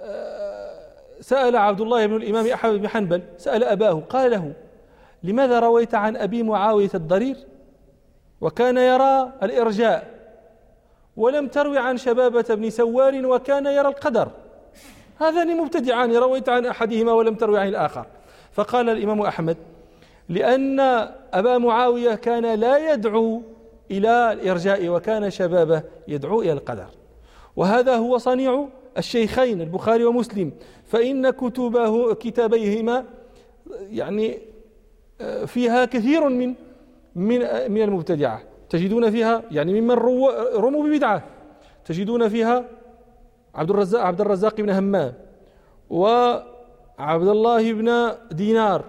[0.04, 0.82] آه،
[1.20, 4.52] سأل عبد الله بن الإمام أحمد بن حنبل سأل أباه قال له
[5.22, 7.36] لماذا رويت عن أبي معاوية الضرير؟
[8.40, 10.12] وكان يرى الإرجاء.
[11.16, 14.30] ولم تروي عن شبابة بن سوار وكان يرى القدر.
[15.18, 18.06] هذان مبتدعان رويت عن أحدهما ولم تروي عن الآخر.
[18.52, 19.56] فقال الإمام أحمد
[20.28, 20.80] لأن
[21.32, 23.42] أبا معاوية كان لا يدعو
[23.90, 26.86] إلى الإرجاء وكان شبابه يدعو إلى القدر.
[27.56, 30.52] وهذا هو صنيع الشيخين البخاري ومسلم.
[30.86, 33.04] فإن كتبه كتابيهما
[33.90, 34.38] يعني
[35.20, 36.54] آه، فيها كثير من
[37.14, 37.38] من
[37.68, 38.42] من المبتدعة.
[38.70, 39.94] تجدون فيها يعني ممن
[40.54, 41.24] رموا ببدعة.
[41.84, 42.64] تجدون فيها
[43.54, 45.14] عبد الرزاق عبد الرزاق بن همام
[45.90, 48.84] وعبد الله بن دينار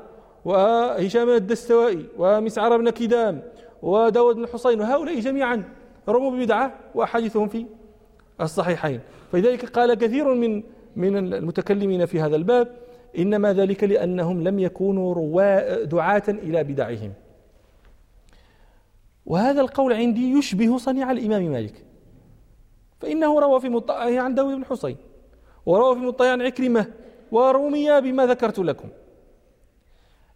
[0.46, 3.42] وهشام الدستوائي ومسعر بن كدام
[3.82, 5.64] وداود بن حسين وهؤلاء جميعا
[6.10, 7.66] رموا ببدعة وأحاديثهم في
[8.42, 9.00] الصحيحين.
[9.32, 10.64] فلذلك قال كثير من
[10.96, 12.68] من المتكلمين في هذا الباب
[13.18, 17.14] إنما ذلك لأنهم لم يكونوا رواء دعاة إلى بدعهم.
[19.26, 21.86] وهذا القول عندي يشبه صنيع الإمام مالك.
[23.04, 24.98] فإنه روى في مطأه عن داود بن حسين
[25.66, 26.86] وروى في مطأه عن عكرمة
[27.32, 28.88] ورومي بما ذكرت لكم.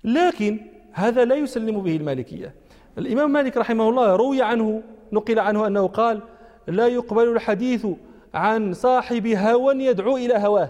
[0.03, 0.59] لكن
[0.91, 2.55] هذا لا يسلم به المالكية.
[2.97, 6.22] الإمام مالك رحمه الله روي عنه نقل عنه أنه قال
[6.68, 7.88] لا يقبل الحديث
[8.34, 10.70] عن صاحب هوى يدعو إلى هواه.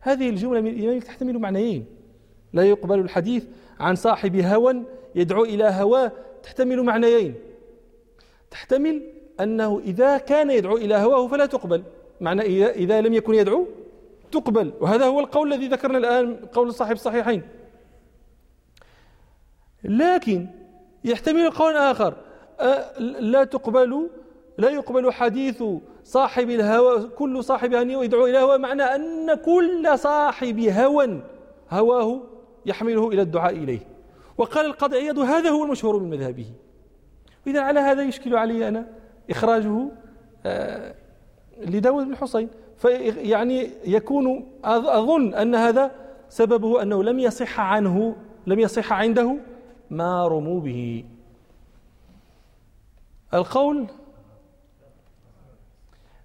[0.00, 1.86] هذه الجملة من الإمام تحتمل معنيين.
[2.52, 3.44] لا يقبل الحديث
[3.80, 4.82] عن صاحب هوى
[5.14, 7.34] يدعو إلى هواه تحتمل معنيين.
[8.50, 11.82] تحتمل أنه إذا كان يدعو إلى هواه فلا تقبل.
[12.20, 13.66] معنى إذا, إذا لم يكن يدعو
[14.32, 14.72] تقبل.
[14.80, 17.42] وهذا هو القول الذي ذكرنا الآن قول صاحب الصحيحين.
[19.84, 20.46] لكن
[21.04, 22.14] يحتمل قول آخر.
[23.20, 24.10] لا تقبل
[24.58, 25.64] لا يقبل حديث
[26.04, 31.20] صاحب الهوى كل صاحب هوى يدعو إلى هوى معنى أن كل صاحب هوى
[31.70, 32.20] هواه
[32.66, 33.80] يحمله إلى الدعاء إليه.
[34.38, 36.46] وقال القاضي عياض هذا هو المشهور من مذهبه.
[37.46, 38.88] إذا على هذا يشكل علي أنا
[39.30, 39.88] إخراجه
[41.60, 45.90] لداود بن حسين فيعني يكون أظن أن هذا
[46.28, 48.16] سببه أنه لم يصح عنه
[48.46, 49.36] لم يصح عنده
[49.90, 51.04] ما رموا به.
[53.34, 53.86] القول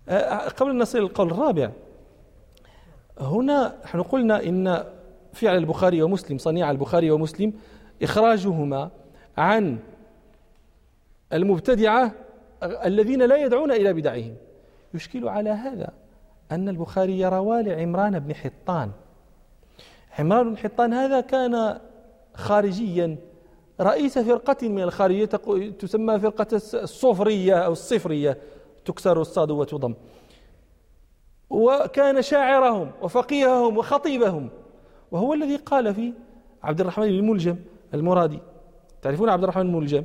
[0.09, 1.71] آه، قبل أن نصل القول الرابع
[3.19, 4.83] هنا نحن قلنا إن
[5.33, 7.53] فعل البخاري ومسلم صنيع البخاري ومسلم
[8.03, 8.89] إخراجهما
[9.37, 9.79] عن
[11.33, 12.11] المبتدعة
[12.63, 14.35] الذين لا يدعون إلى بدعهم.
[14.93, 15.89] يشكل على هذا
[16.51, 18.91] أن البخاري روى لعمران بن حطان.
[20.19, 21.79] عمران بن حطان هذا كان
[22.33, 23.17] خارجيا.
[23.81, 25.25] رئيس فرقة من الخارجية
[25.79, 28.37] تسمى فرقة الصفرية أو الصفرية.
[28.85, 29.93] تكسر الصاد وتضم.
[31.49, 34.49] وكان شاعرهم وفقيههم وخطيبهم.
[35.11, 36.13] وهو الذي قال في
[36.63, 37.55] عبد الرحمن الملجم
[37.93, 38.39] المرادي.
[39.01, 40.03] تعرفون عبد الرحمن الملجم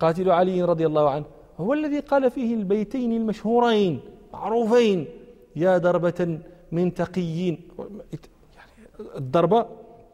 [0.00, 1.24] قاتل علي رضي الله عنه.
[1.60, 4.00] هو الذي قال فيه البيتين المشهورين
[4.32, 5.06] معروفين.
[5.56, 6.38] يا دربة
[6.72, 7.60] من تقيين.
[8.56, 9.66] يعني الضربة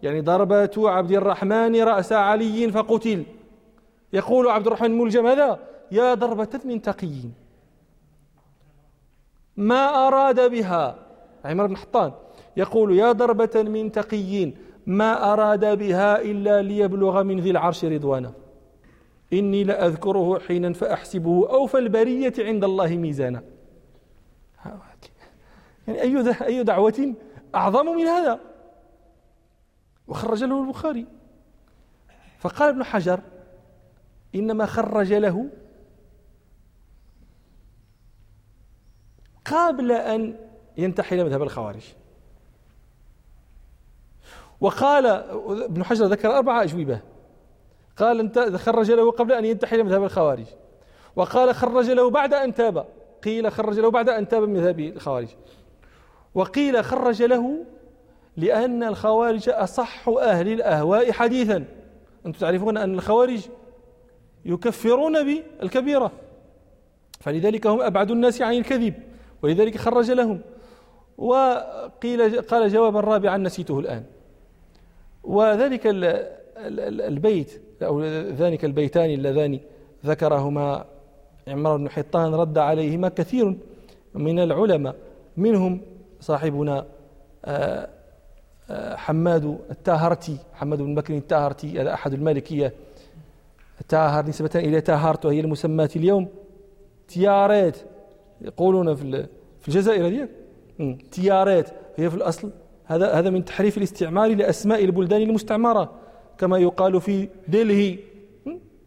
[0.02, 3.24] يعني ضربة عبد الرحمن رأس علي فقتل.
[4.12, 5.58] يقول عبد الرحمن الملجم هذا
[5.92, 7.22] يا ضربة من تقي
[9.56, 10.98] ما أراد بها؟
[11.44, 12.12] عمر بن حطان
[12.56, 14.52] يقول يا ضربة من تقي
[14.86, 18.32] ما أراد بها إلا ليبلغ من ذي العرش رضوانا
[19.32, 23.42] إني لأذكره حينا فأحسبه أوفى البرية عند الله ميزانا.
[25.86, 27.14] يعني أي أي دعوة
[27.54, 28.40] أعظم من هذا؟
[30.08, 31.06] وخرج له البخاري.
[32.38, 33.20] فقال ابن حجر
[34.34, 35.50] إنما خرج له
[39.44, 40.38] قبل أن
[40.76, 41.84] ينتحل مذهب الخوارج.
[44.60, 47.00] وقال ابن حجر ذكر أربع أجوبة.
[47.96, 50.46] قال انت خرج له قبل أن ينتحل مذهب الخوارج.
[51.16, 52.86] وقال خرج له بعد أن تاب.
[53.24, 55.28] قيل خرج له بعد أن تاب من مذهب الخوارج.
[56.34, 57.64] وقيل خرج له
[58.36, 61.64] لأن الخوارج أصح أهل الأهواء حديثا.
[62.26, 63.46] أنتم تعرفون أن الخوارج
[64.44, 66.12] يكفرون بالكبيرة.
[67.20, 68.94] فلذلك هم أبعد الناس عن الكذب.
[69.42, 70.40] ولذلك خرج لهم.
[71.18, 74.04] وقيل قال جوابا رابعا نسيته الآن.
[75.24, 75.86] وذلك
[76.56, 78.02] البيت أو
[78.38, 79.60] ذلك البيتان اللذان
[80.06, 80.84] ذكرهما
[81.48, 83.56] عمر بن حطان رد عليهما كثير
[84.14, 84.94] من العلماء.
[85.36, 85.80] منهم
[86.20, 86.86] صاحبنا
[87.44, 87.88] آه،
[88.70, 92.72] آه، حماد التاهرتي حماد بن بكر التاهرتي هذا أحد المالكية.
[93.88, 96.28] تاهر نسبة إلى تاهرت وهي المسماة اليوم.
[97.08, 97.76] تيارات
[98.40, 99.26] يقولون في
[99.60, 100.28] في الجزائر هذه؟
[101.10, 102.50] تيارات هي في الأصل.
[102.84, 106.05] هذا هذا من تحريف الاستعمار لأسماء البلدان المستعمرة.
[106.38, 107.98] كما يقال في دلهي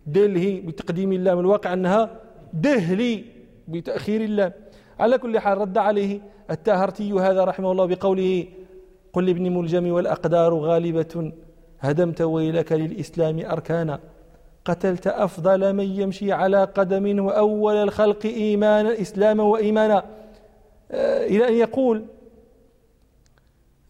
[0.08, 2.10] دلهي بتقديم اللام الواقع أنها
[2.54, 3.24] دهلي
[3.68, 4.52] بتأخير اللام.
[5.00, 6.22] على كل حال رد عليه
[6.52, 8.46] التاهرتي هذا رحمه الله بقوله
[9.14, 11.32] قل لابن ملجم والأقدار غالبة
[11.80, 14.00] هدمت ويلك للإسلام أركانا.
[14.66, 20.04] قتلت أفضل من يمشي على قدم وأول الخلق إيمانا إسلاما وإيمانا.
[20.92, 22.06] آه، إلى أن يقول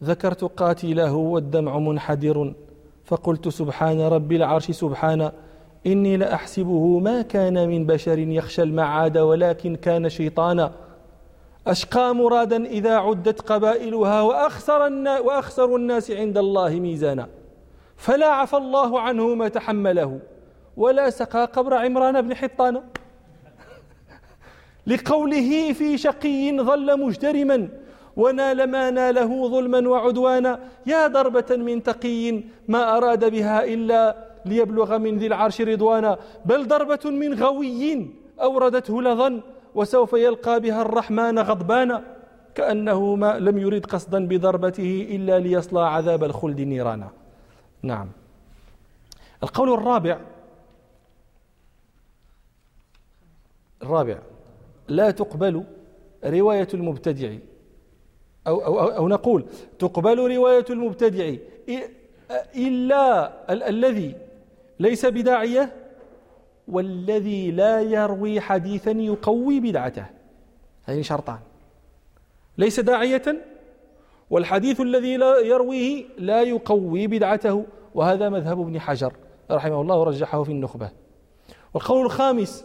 [0.04, 2.54] ذكرت قاتله والدمع منحدر.
[3.10, 5.32] فقلت سبحان رب العرش سبحان
[5.86, 10.72] إني لأحسبه ما كان من بشر يخشى المعاد ولكن كان شيطانا.
[11.66, 17.28] أشقى مرادا إذا عدت قبائلها وأخسر, الناس وأخسر الناس عند الله ميزانا.
[17.96, 20.18] فلا عفى الله عنه ما تحمله
[20.76, 22.82] ولا سقى قبر عمران بن حطان.
[24.86, 27.68] لقوله في شقي ظل مجترما
[28.16, 30.60] ونال ما ناله ظلما وعدوانا.
[30.86, 36.18] يا ضربة من تقي ما أراد بها إلا ليبلغ من ذي العرش رضوانا.
[36.44, 39.40] بل ضربة من غوي أوردته لظا
[39.74, 42.04] وسوف يلقى بها الرحمن غضبانا.
[42.54, 47.08] كأنه ما لم يرد قصدا بضربته إلا ليصلى عذاب الخلد نيرانا.
[47.82, 48.08] نعم.
[49.42, 50.18] القول الرابع
[53.82, 54.18] الرابع
[54.88, 55.64] لا تقبل
[56.24, 57.32] رواية المبتدع.
[58.50, 59.44] أو, أو, أو, نقول
[59.78, 61.34] تقبل رواية المبتدع
[62.56, 64.14] إلا ال الذي
[64.80, 65.72] ليس بداعية
[66.68, 70.06] والذي لا يروي حديثا يقوي بدعته.
[70.84, 71.38] هذين شرطان.
[72.58, 73.22] ليس داعية
[74.30, 79.12] والحديث الذي لا يرويه لا يقوي بدعته وهذا مذهب ابن حجر
[79.50, 80.90] رحمه الله ورجحه في النخبة.
[81.74, 82.64] والقول الخامس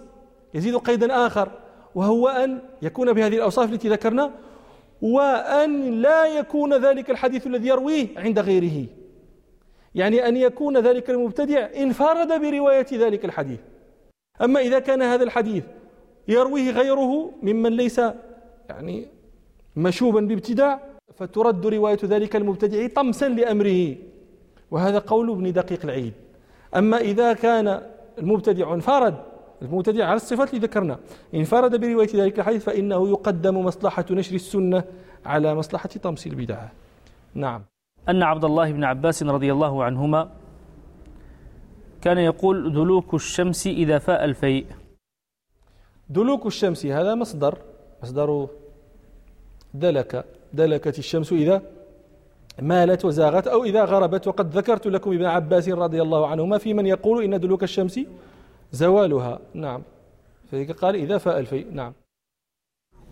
[0.53, 1.51] يزيد قيدا آخر
[1.95, 4.31] وهو أن يكون بهذه الأوصاف التي ذكرنا
[5.01, 8.85] وأن لا يكون ذلك الحديث الذي يرويه عند غيره.
[9.95, 13.59] يعني أن يكون ذلك المبتدع انفرد برواية ذلك الحديث.
[14.41, 15.63] أما إذا كان هذا الحديث
[16.27, 18.01] يرويه غيره ممن ليس
[18.69, 19.07] يعني
[19.75, 20.79] مشوبا بابتداع
[21.15, 23.95] فترد رواية ذلك المبتدع طمسا لأمره.
[24.71, 26.13] وهذا قول ابن دقيق العيد.
[26.75, 27.81] أما إذا كان
[28.17, 29.15] المبتدع انفرد
[29.61, 30.99] المبتدع على الصفات التي ذكرنا.
[31.33, 34.83] انفرد برواية ذلك الحديث فإنه يقدم مصلحة نشر السنة
[35.25, 36.71] على مصلحة طمس البدعة.
[37.33, 37.63] نعم.
[38.09, 40.29] أن عبد الله بن عباس رضي الله عنهما
[42.01, 44.65] كان يقول دلوك الشمس إذا فاء الفيء.
[46.09, 47.57] دلوك الشمس هذا مصدر
[48.03, 48.47] مصدر
[49.73, 51.61] دلك دلكت الشمس إذا
[52.61, 54.27] مالت وزاغت أو إذا غربت.
[54.27, 57.99] وقد ذكرت لكم ابن عباس رضي الله عنهما في من يقول إن دلوك الشمس
[58.81, 59.39] زوالها.
[59.53, 59.81] نعم.
[60.51, 61.67] فذلك قال إذا فاء الفيء.
[61.71, 61.93] نعم.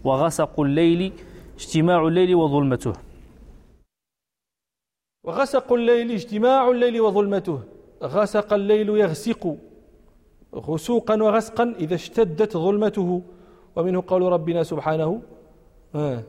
[0.04, 1.14] وغسق الليل
[1.56, 2.94] اجتماع الليل وظلمته.
[5.24, 7.60] وغسق الليل اجتماع الليل وظلمته.
[8.04, 9.58] غسق الليل يغسق.
[10.56, 13.22] غسوقا وغسقا إذا اشتدت ظلمته.
[13.76, 15.22] ومنه قول ربنا سبحانه
[15.96, 16.24] آه.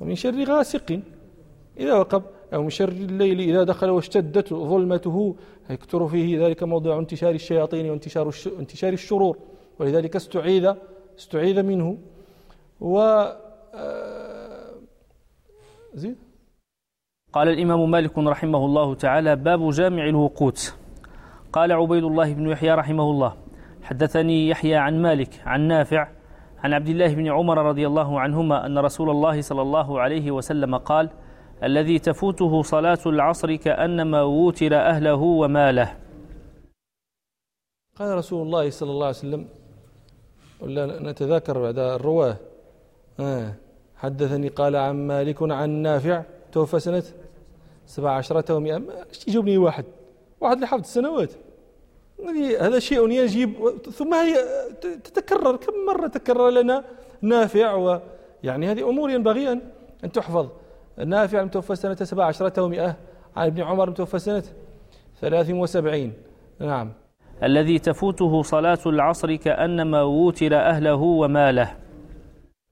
[0.00, 1.00] ومن شر غاسق.
[1.76, 2.22] إذا وقب
[2.54, 5.36] أو من شر الليل إذا دخل واشتدت ظلمته.
[5.70, 9.38] يكثر فيه ذلك موضع انتشار الشياطين وانتشار انتشار الشرور
[9.78, 10.74] ولذلك استعيذ
[11.18, 11.98] استعيذ منه.
[12.80, 12.98] و
[13.74, 14.74] آه،
[15.94, 16.16] زين.
[17.32, 20.74] قال الإمام مالك رحمه الله تعالى باب جامع الوقوت.
[21.52, 23.36] قال عبيد الله بن يحيى رحمه الله
[23.82, 26.08] حدثني يحيى عن مالك عن نافع
[26.58, 30.76] عن عبد الله بن عمر رضي الله عنهما أن رسول الله صلى الله عليه وسلم
[30.76, 31.10] قال
[31.62, 35.96] الذي تفوته صلاة العصر كأنما ووتر أهله وماله.
[37.96, 39.48] قال رسول الله صلى الله عليه وسلم
[40.60, 42.36] ولا نتذاكر بعد الرواة.
[43.20, 43.54] آه.
[43.96, 47.02] حدثني قال عن مالك عن نافع توفى سنة
[47.86, 48.82] سبع عشرة ومئة.
[49.28, 49.84] يجيبني واحد
[50.40, 51.32] واحد اللي حفظ السنوات
[52.60, 53.52] هذا شيء يجب
[53.92, 54.34] ثم هي
[54.80, 56.84] تتكرر كم مرة تكرر لنا
[57.22, 59.52] نافع ويعني هذه أمور ينبغي
[60.04, 60.48] أن تحفظ.
[61.04, 62.96] نافع متوفى سنة سبع عشرة ومئة
[63.36, 64.42] عن ابن عمر متوفى سنة
[65.20, 66.12] ثلاث وسبعين.
[66.60, 66.92] نعم.
[67.42, 71.76] الذي تفوته صلاة العصر كأنما ووتر أهله وماله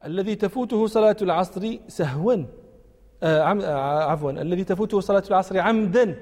[0.04, 2.34] الذي تفوته صلاة العصر سهوا
[3.22, 6.16] آه, آه، عفوا الذي تفوته صلاة العصر عمدا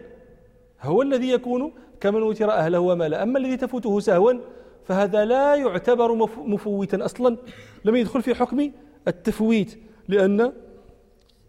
[0.81, 4.33] هو الذي يكون كمن وتر أهله وماله أما الذي تفوته سهوا
[4.85, 7.37] فهذا لا يعتبر مفوتا أصلا.
[7.85, 8.71] لم يدخل في حكم
[9.09, 9.79] التفويت
[10.09, 10.53] لأن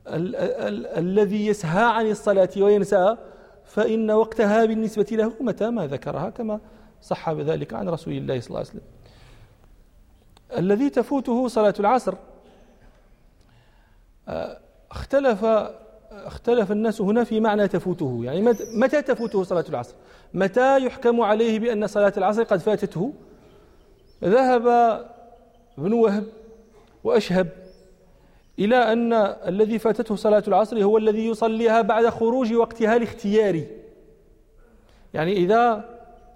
[0.08, 3.18] ال ال ال الذي يسهى عن الصلاة وينساها
[3.66, 6.60] فإن وقتها بالنسبة له متى ما ذكرها كما
[7.01, 8.82] صح بذلك عن رسول الله صلى الله عليه وسلم.
[10.58, 12.14] الذي تفوته صلاة العصر
[14.28, 14.60] آه،
[14.91, 15.45] اختلف
[16.12, 18.22] اختلف الناس هنا في معنى تفوته.
[18.24, 18.41] يعني
[18.76, 19.95] متى تفوته صلاة العصر؟
[20.34, 23.14] متى يحكم عليه بأن صلاة العصر قد فاتته؟
[24.24, 24.68] ذهب
[25.78, 26.26] ابن وهب
[27.04, 27.62] وأشهب
[28.60, 29.14] إلى أن
[29.47, 33.68] الذي فاتته صلاة العصر هو الذي يصليها بعد خروج وقتها الاختياري
[35.14, 35.89] يعني إذا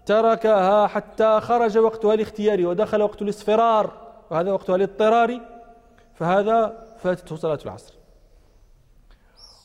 [0.05, 5.41] تركها حتى خرج وقتها الاختياري ودخل وقت الاصفرار وهذا وقتها الاضطراري
[6.13, 7.93] فهذا فاتته صلاة العصر.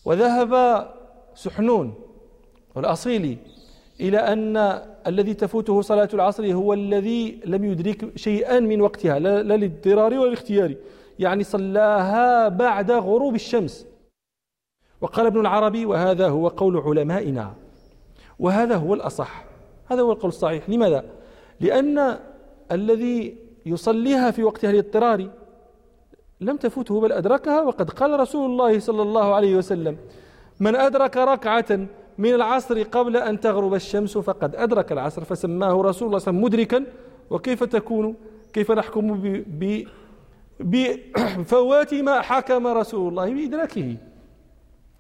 [0.05, 0.84] وذهب
[1.34, 1.94] سحنون
[2.74, 3.38] والأصيلي
[4.00, 4.57] إلى أن
[5.07, 10.74] الذي تفوته صلاة العصر هو الذي لم يدرك شيئا من وقتها لا للاضطرار ولا الاختيار
[11.18, 13.86] يعني صلاها بعد غروب الشمس.
[15.00, 17.54] وقال ابن العربي وهذا هو قول علمائنا.
[18.38, 19.44] وهذا هو الأصح.
[19.86, 20.70] هذا هو القول الصحيح.
[20.70, 21.04] لماذا؟
[21.60, 22.18] لأن
[22.72, 23.36] الذي
[23.66, 25.30] يصليها في وقتها الاضطراري
[26.40, 29.96] لم تفوته بل أدركها وقد قال رسول الله صلى الله عليه وسلم
[30.60, 31.86] من أدرك ركعة
[32.18, 35.24] من العصر قبل أن تغرب الشمس فقد أدرك العصر.
[35.24, 36.84] فسماه رسول الله صلى الله عليه وسلم مدركا.
[37.30, 38.14] وكيف تكون؟
[38.52, 39.42] كيف نحكم
[40.61, 43.96] بفوات ما حكم رسول الله بإدراكه.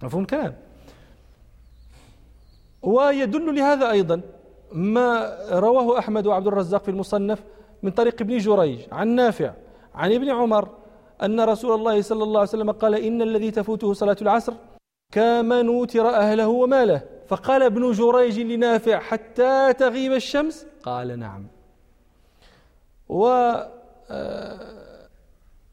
[0.02, 0.54] مفهوم كلام
[2.82, 4.20] ويدل لهذا أيضا
[4.72, 7.42] ما رواه أحمد وعبد الرزاق في المصنف
[7.82, 9.52] من طريق ابن جريج عن نافع
[9.94, 10.68] عن ابن عمر
[11.22, 14.54] أن رسول الله صلى الله عليه وسلم قال إن الذي تفوته صلاة العصر
[15.12, 17.02] كمن وتر أهله وماله.
[17.28, 21.46] فقال ابن جريج لنافع حتى تغيب الشمس؟ قال نعم.
[23.08, 23.26] و
[24.10, 24.81] آه،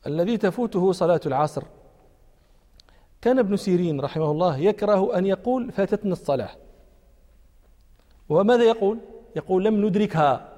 [0.07, 1.63] الذي تفوته صلاة العصر.
[3.21, 6.49] كان ابن سيرين رحمه الله يكره أن يقول فاتتنا الصلاة.
[8.29, 8.97] وماذا يقول؟
[9.35, 10.49] يقول لم ندركها.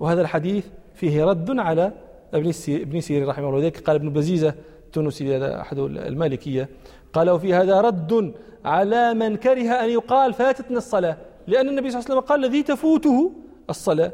[0.00, 1.92] وهذا الحديث فيه رد على
[2.34, 3.60] ابن ابن سيرين رحمه الله.
[3.60, 4.54] ذلك قال ابن بزيزة
[4.86, 6.68] التونسي هذا أحد المالكية.
[7.12, 11.16] قال وفي هذا رد على من كره أن يقال فاتتنا الصلاة.
[11.46, 13.32] لأن النبي صلى الله عليه وسلم قال الذي تفوته
[13.70, 14.12] الصلاة.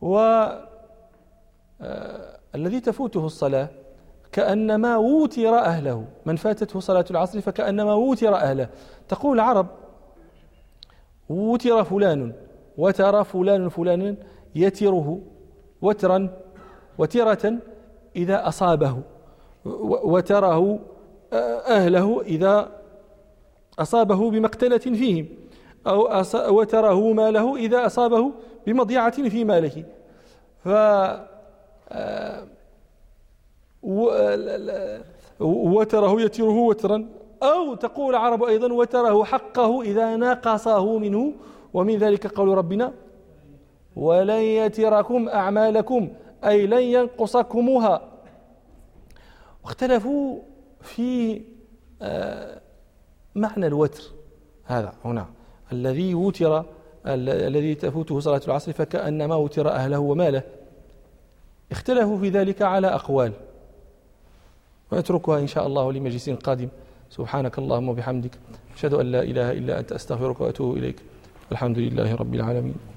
[0.00, 0.18] و
[1.80, 3.68] آه، الذي تفوته الصلاة
[4.32, 6.04] كأنما وتر أهله.
[6.26, 8.68] من فاتته صلاة العصر فكأنما وتر أهله.
[9.08, 9.66] تقول العرب
[11.28, 12.32] وتر فلان
[12.78, 14.16] وتر فلان فلان
[14.54, 15.20] يتره
[15.82, 16.28] وترا
[16.98, 17.54] وترة
[18.16, 19.02] إذا أصابه.
[20.04, 20.78] وتره
[21.68, 22.68] أهله إذا
[23.78, 25.28] أصابه بمقتلة فيهم
[25.86, 26.22] أو
[26.58, 28.32] وتره ماله إذا أصابه
[28.66, 29.84] بمضيعة في ماله.
[30.64, 30.68] ف
[35.40, 37.08] وتره يتره وترا.
[37.42, 41.32] أو تقول العرب أيضا وتره حقه إذا نقصه منه.
[41.74, 42.92] ومن ذلك قول ربنا
[43.96, 46.08] ولن يتركم أعمالكم
[46.44, 48.02] أي لن ينقصكمها
[49.64, 50.38] واختلفوا
[50.80, 51.42] في
[52.02, 52.60] آه،
[53.34, 54.02] معنى الوتر.
[54.64, 55.26] هذا هنا.
[55.72, 56.64] الذي وتر
[57.06, 60.42] الذي تفوته صلاة العصر فكأنما وتر أهله وماله.
[61.74, 63.32] اختلفوا في ذلك على أقوال.
[64.92, 66.68] ونتركها إن شاء الله لمجلس قادم.
[67.10, 68.30] سبحانك اللهم وبحمدك.
[68.76, 70.98] أشهد أن لا إله إلا أنت أستغفرك وأتوب إليك.
[71.52, 72.93] الحمد لله رب العالمين.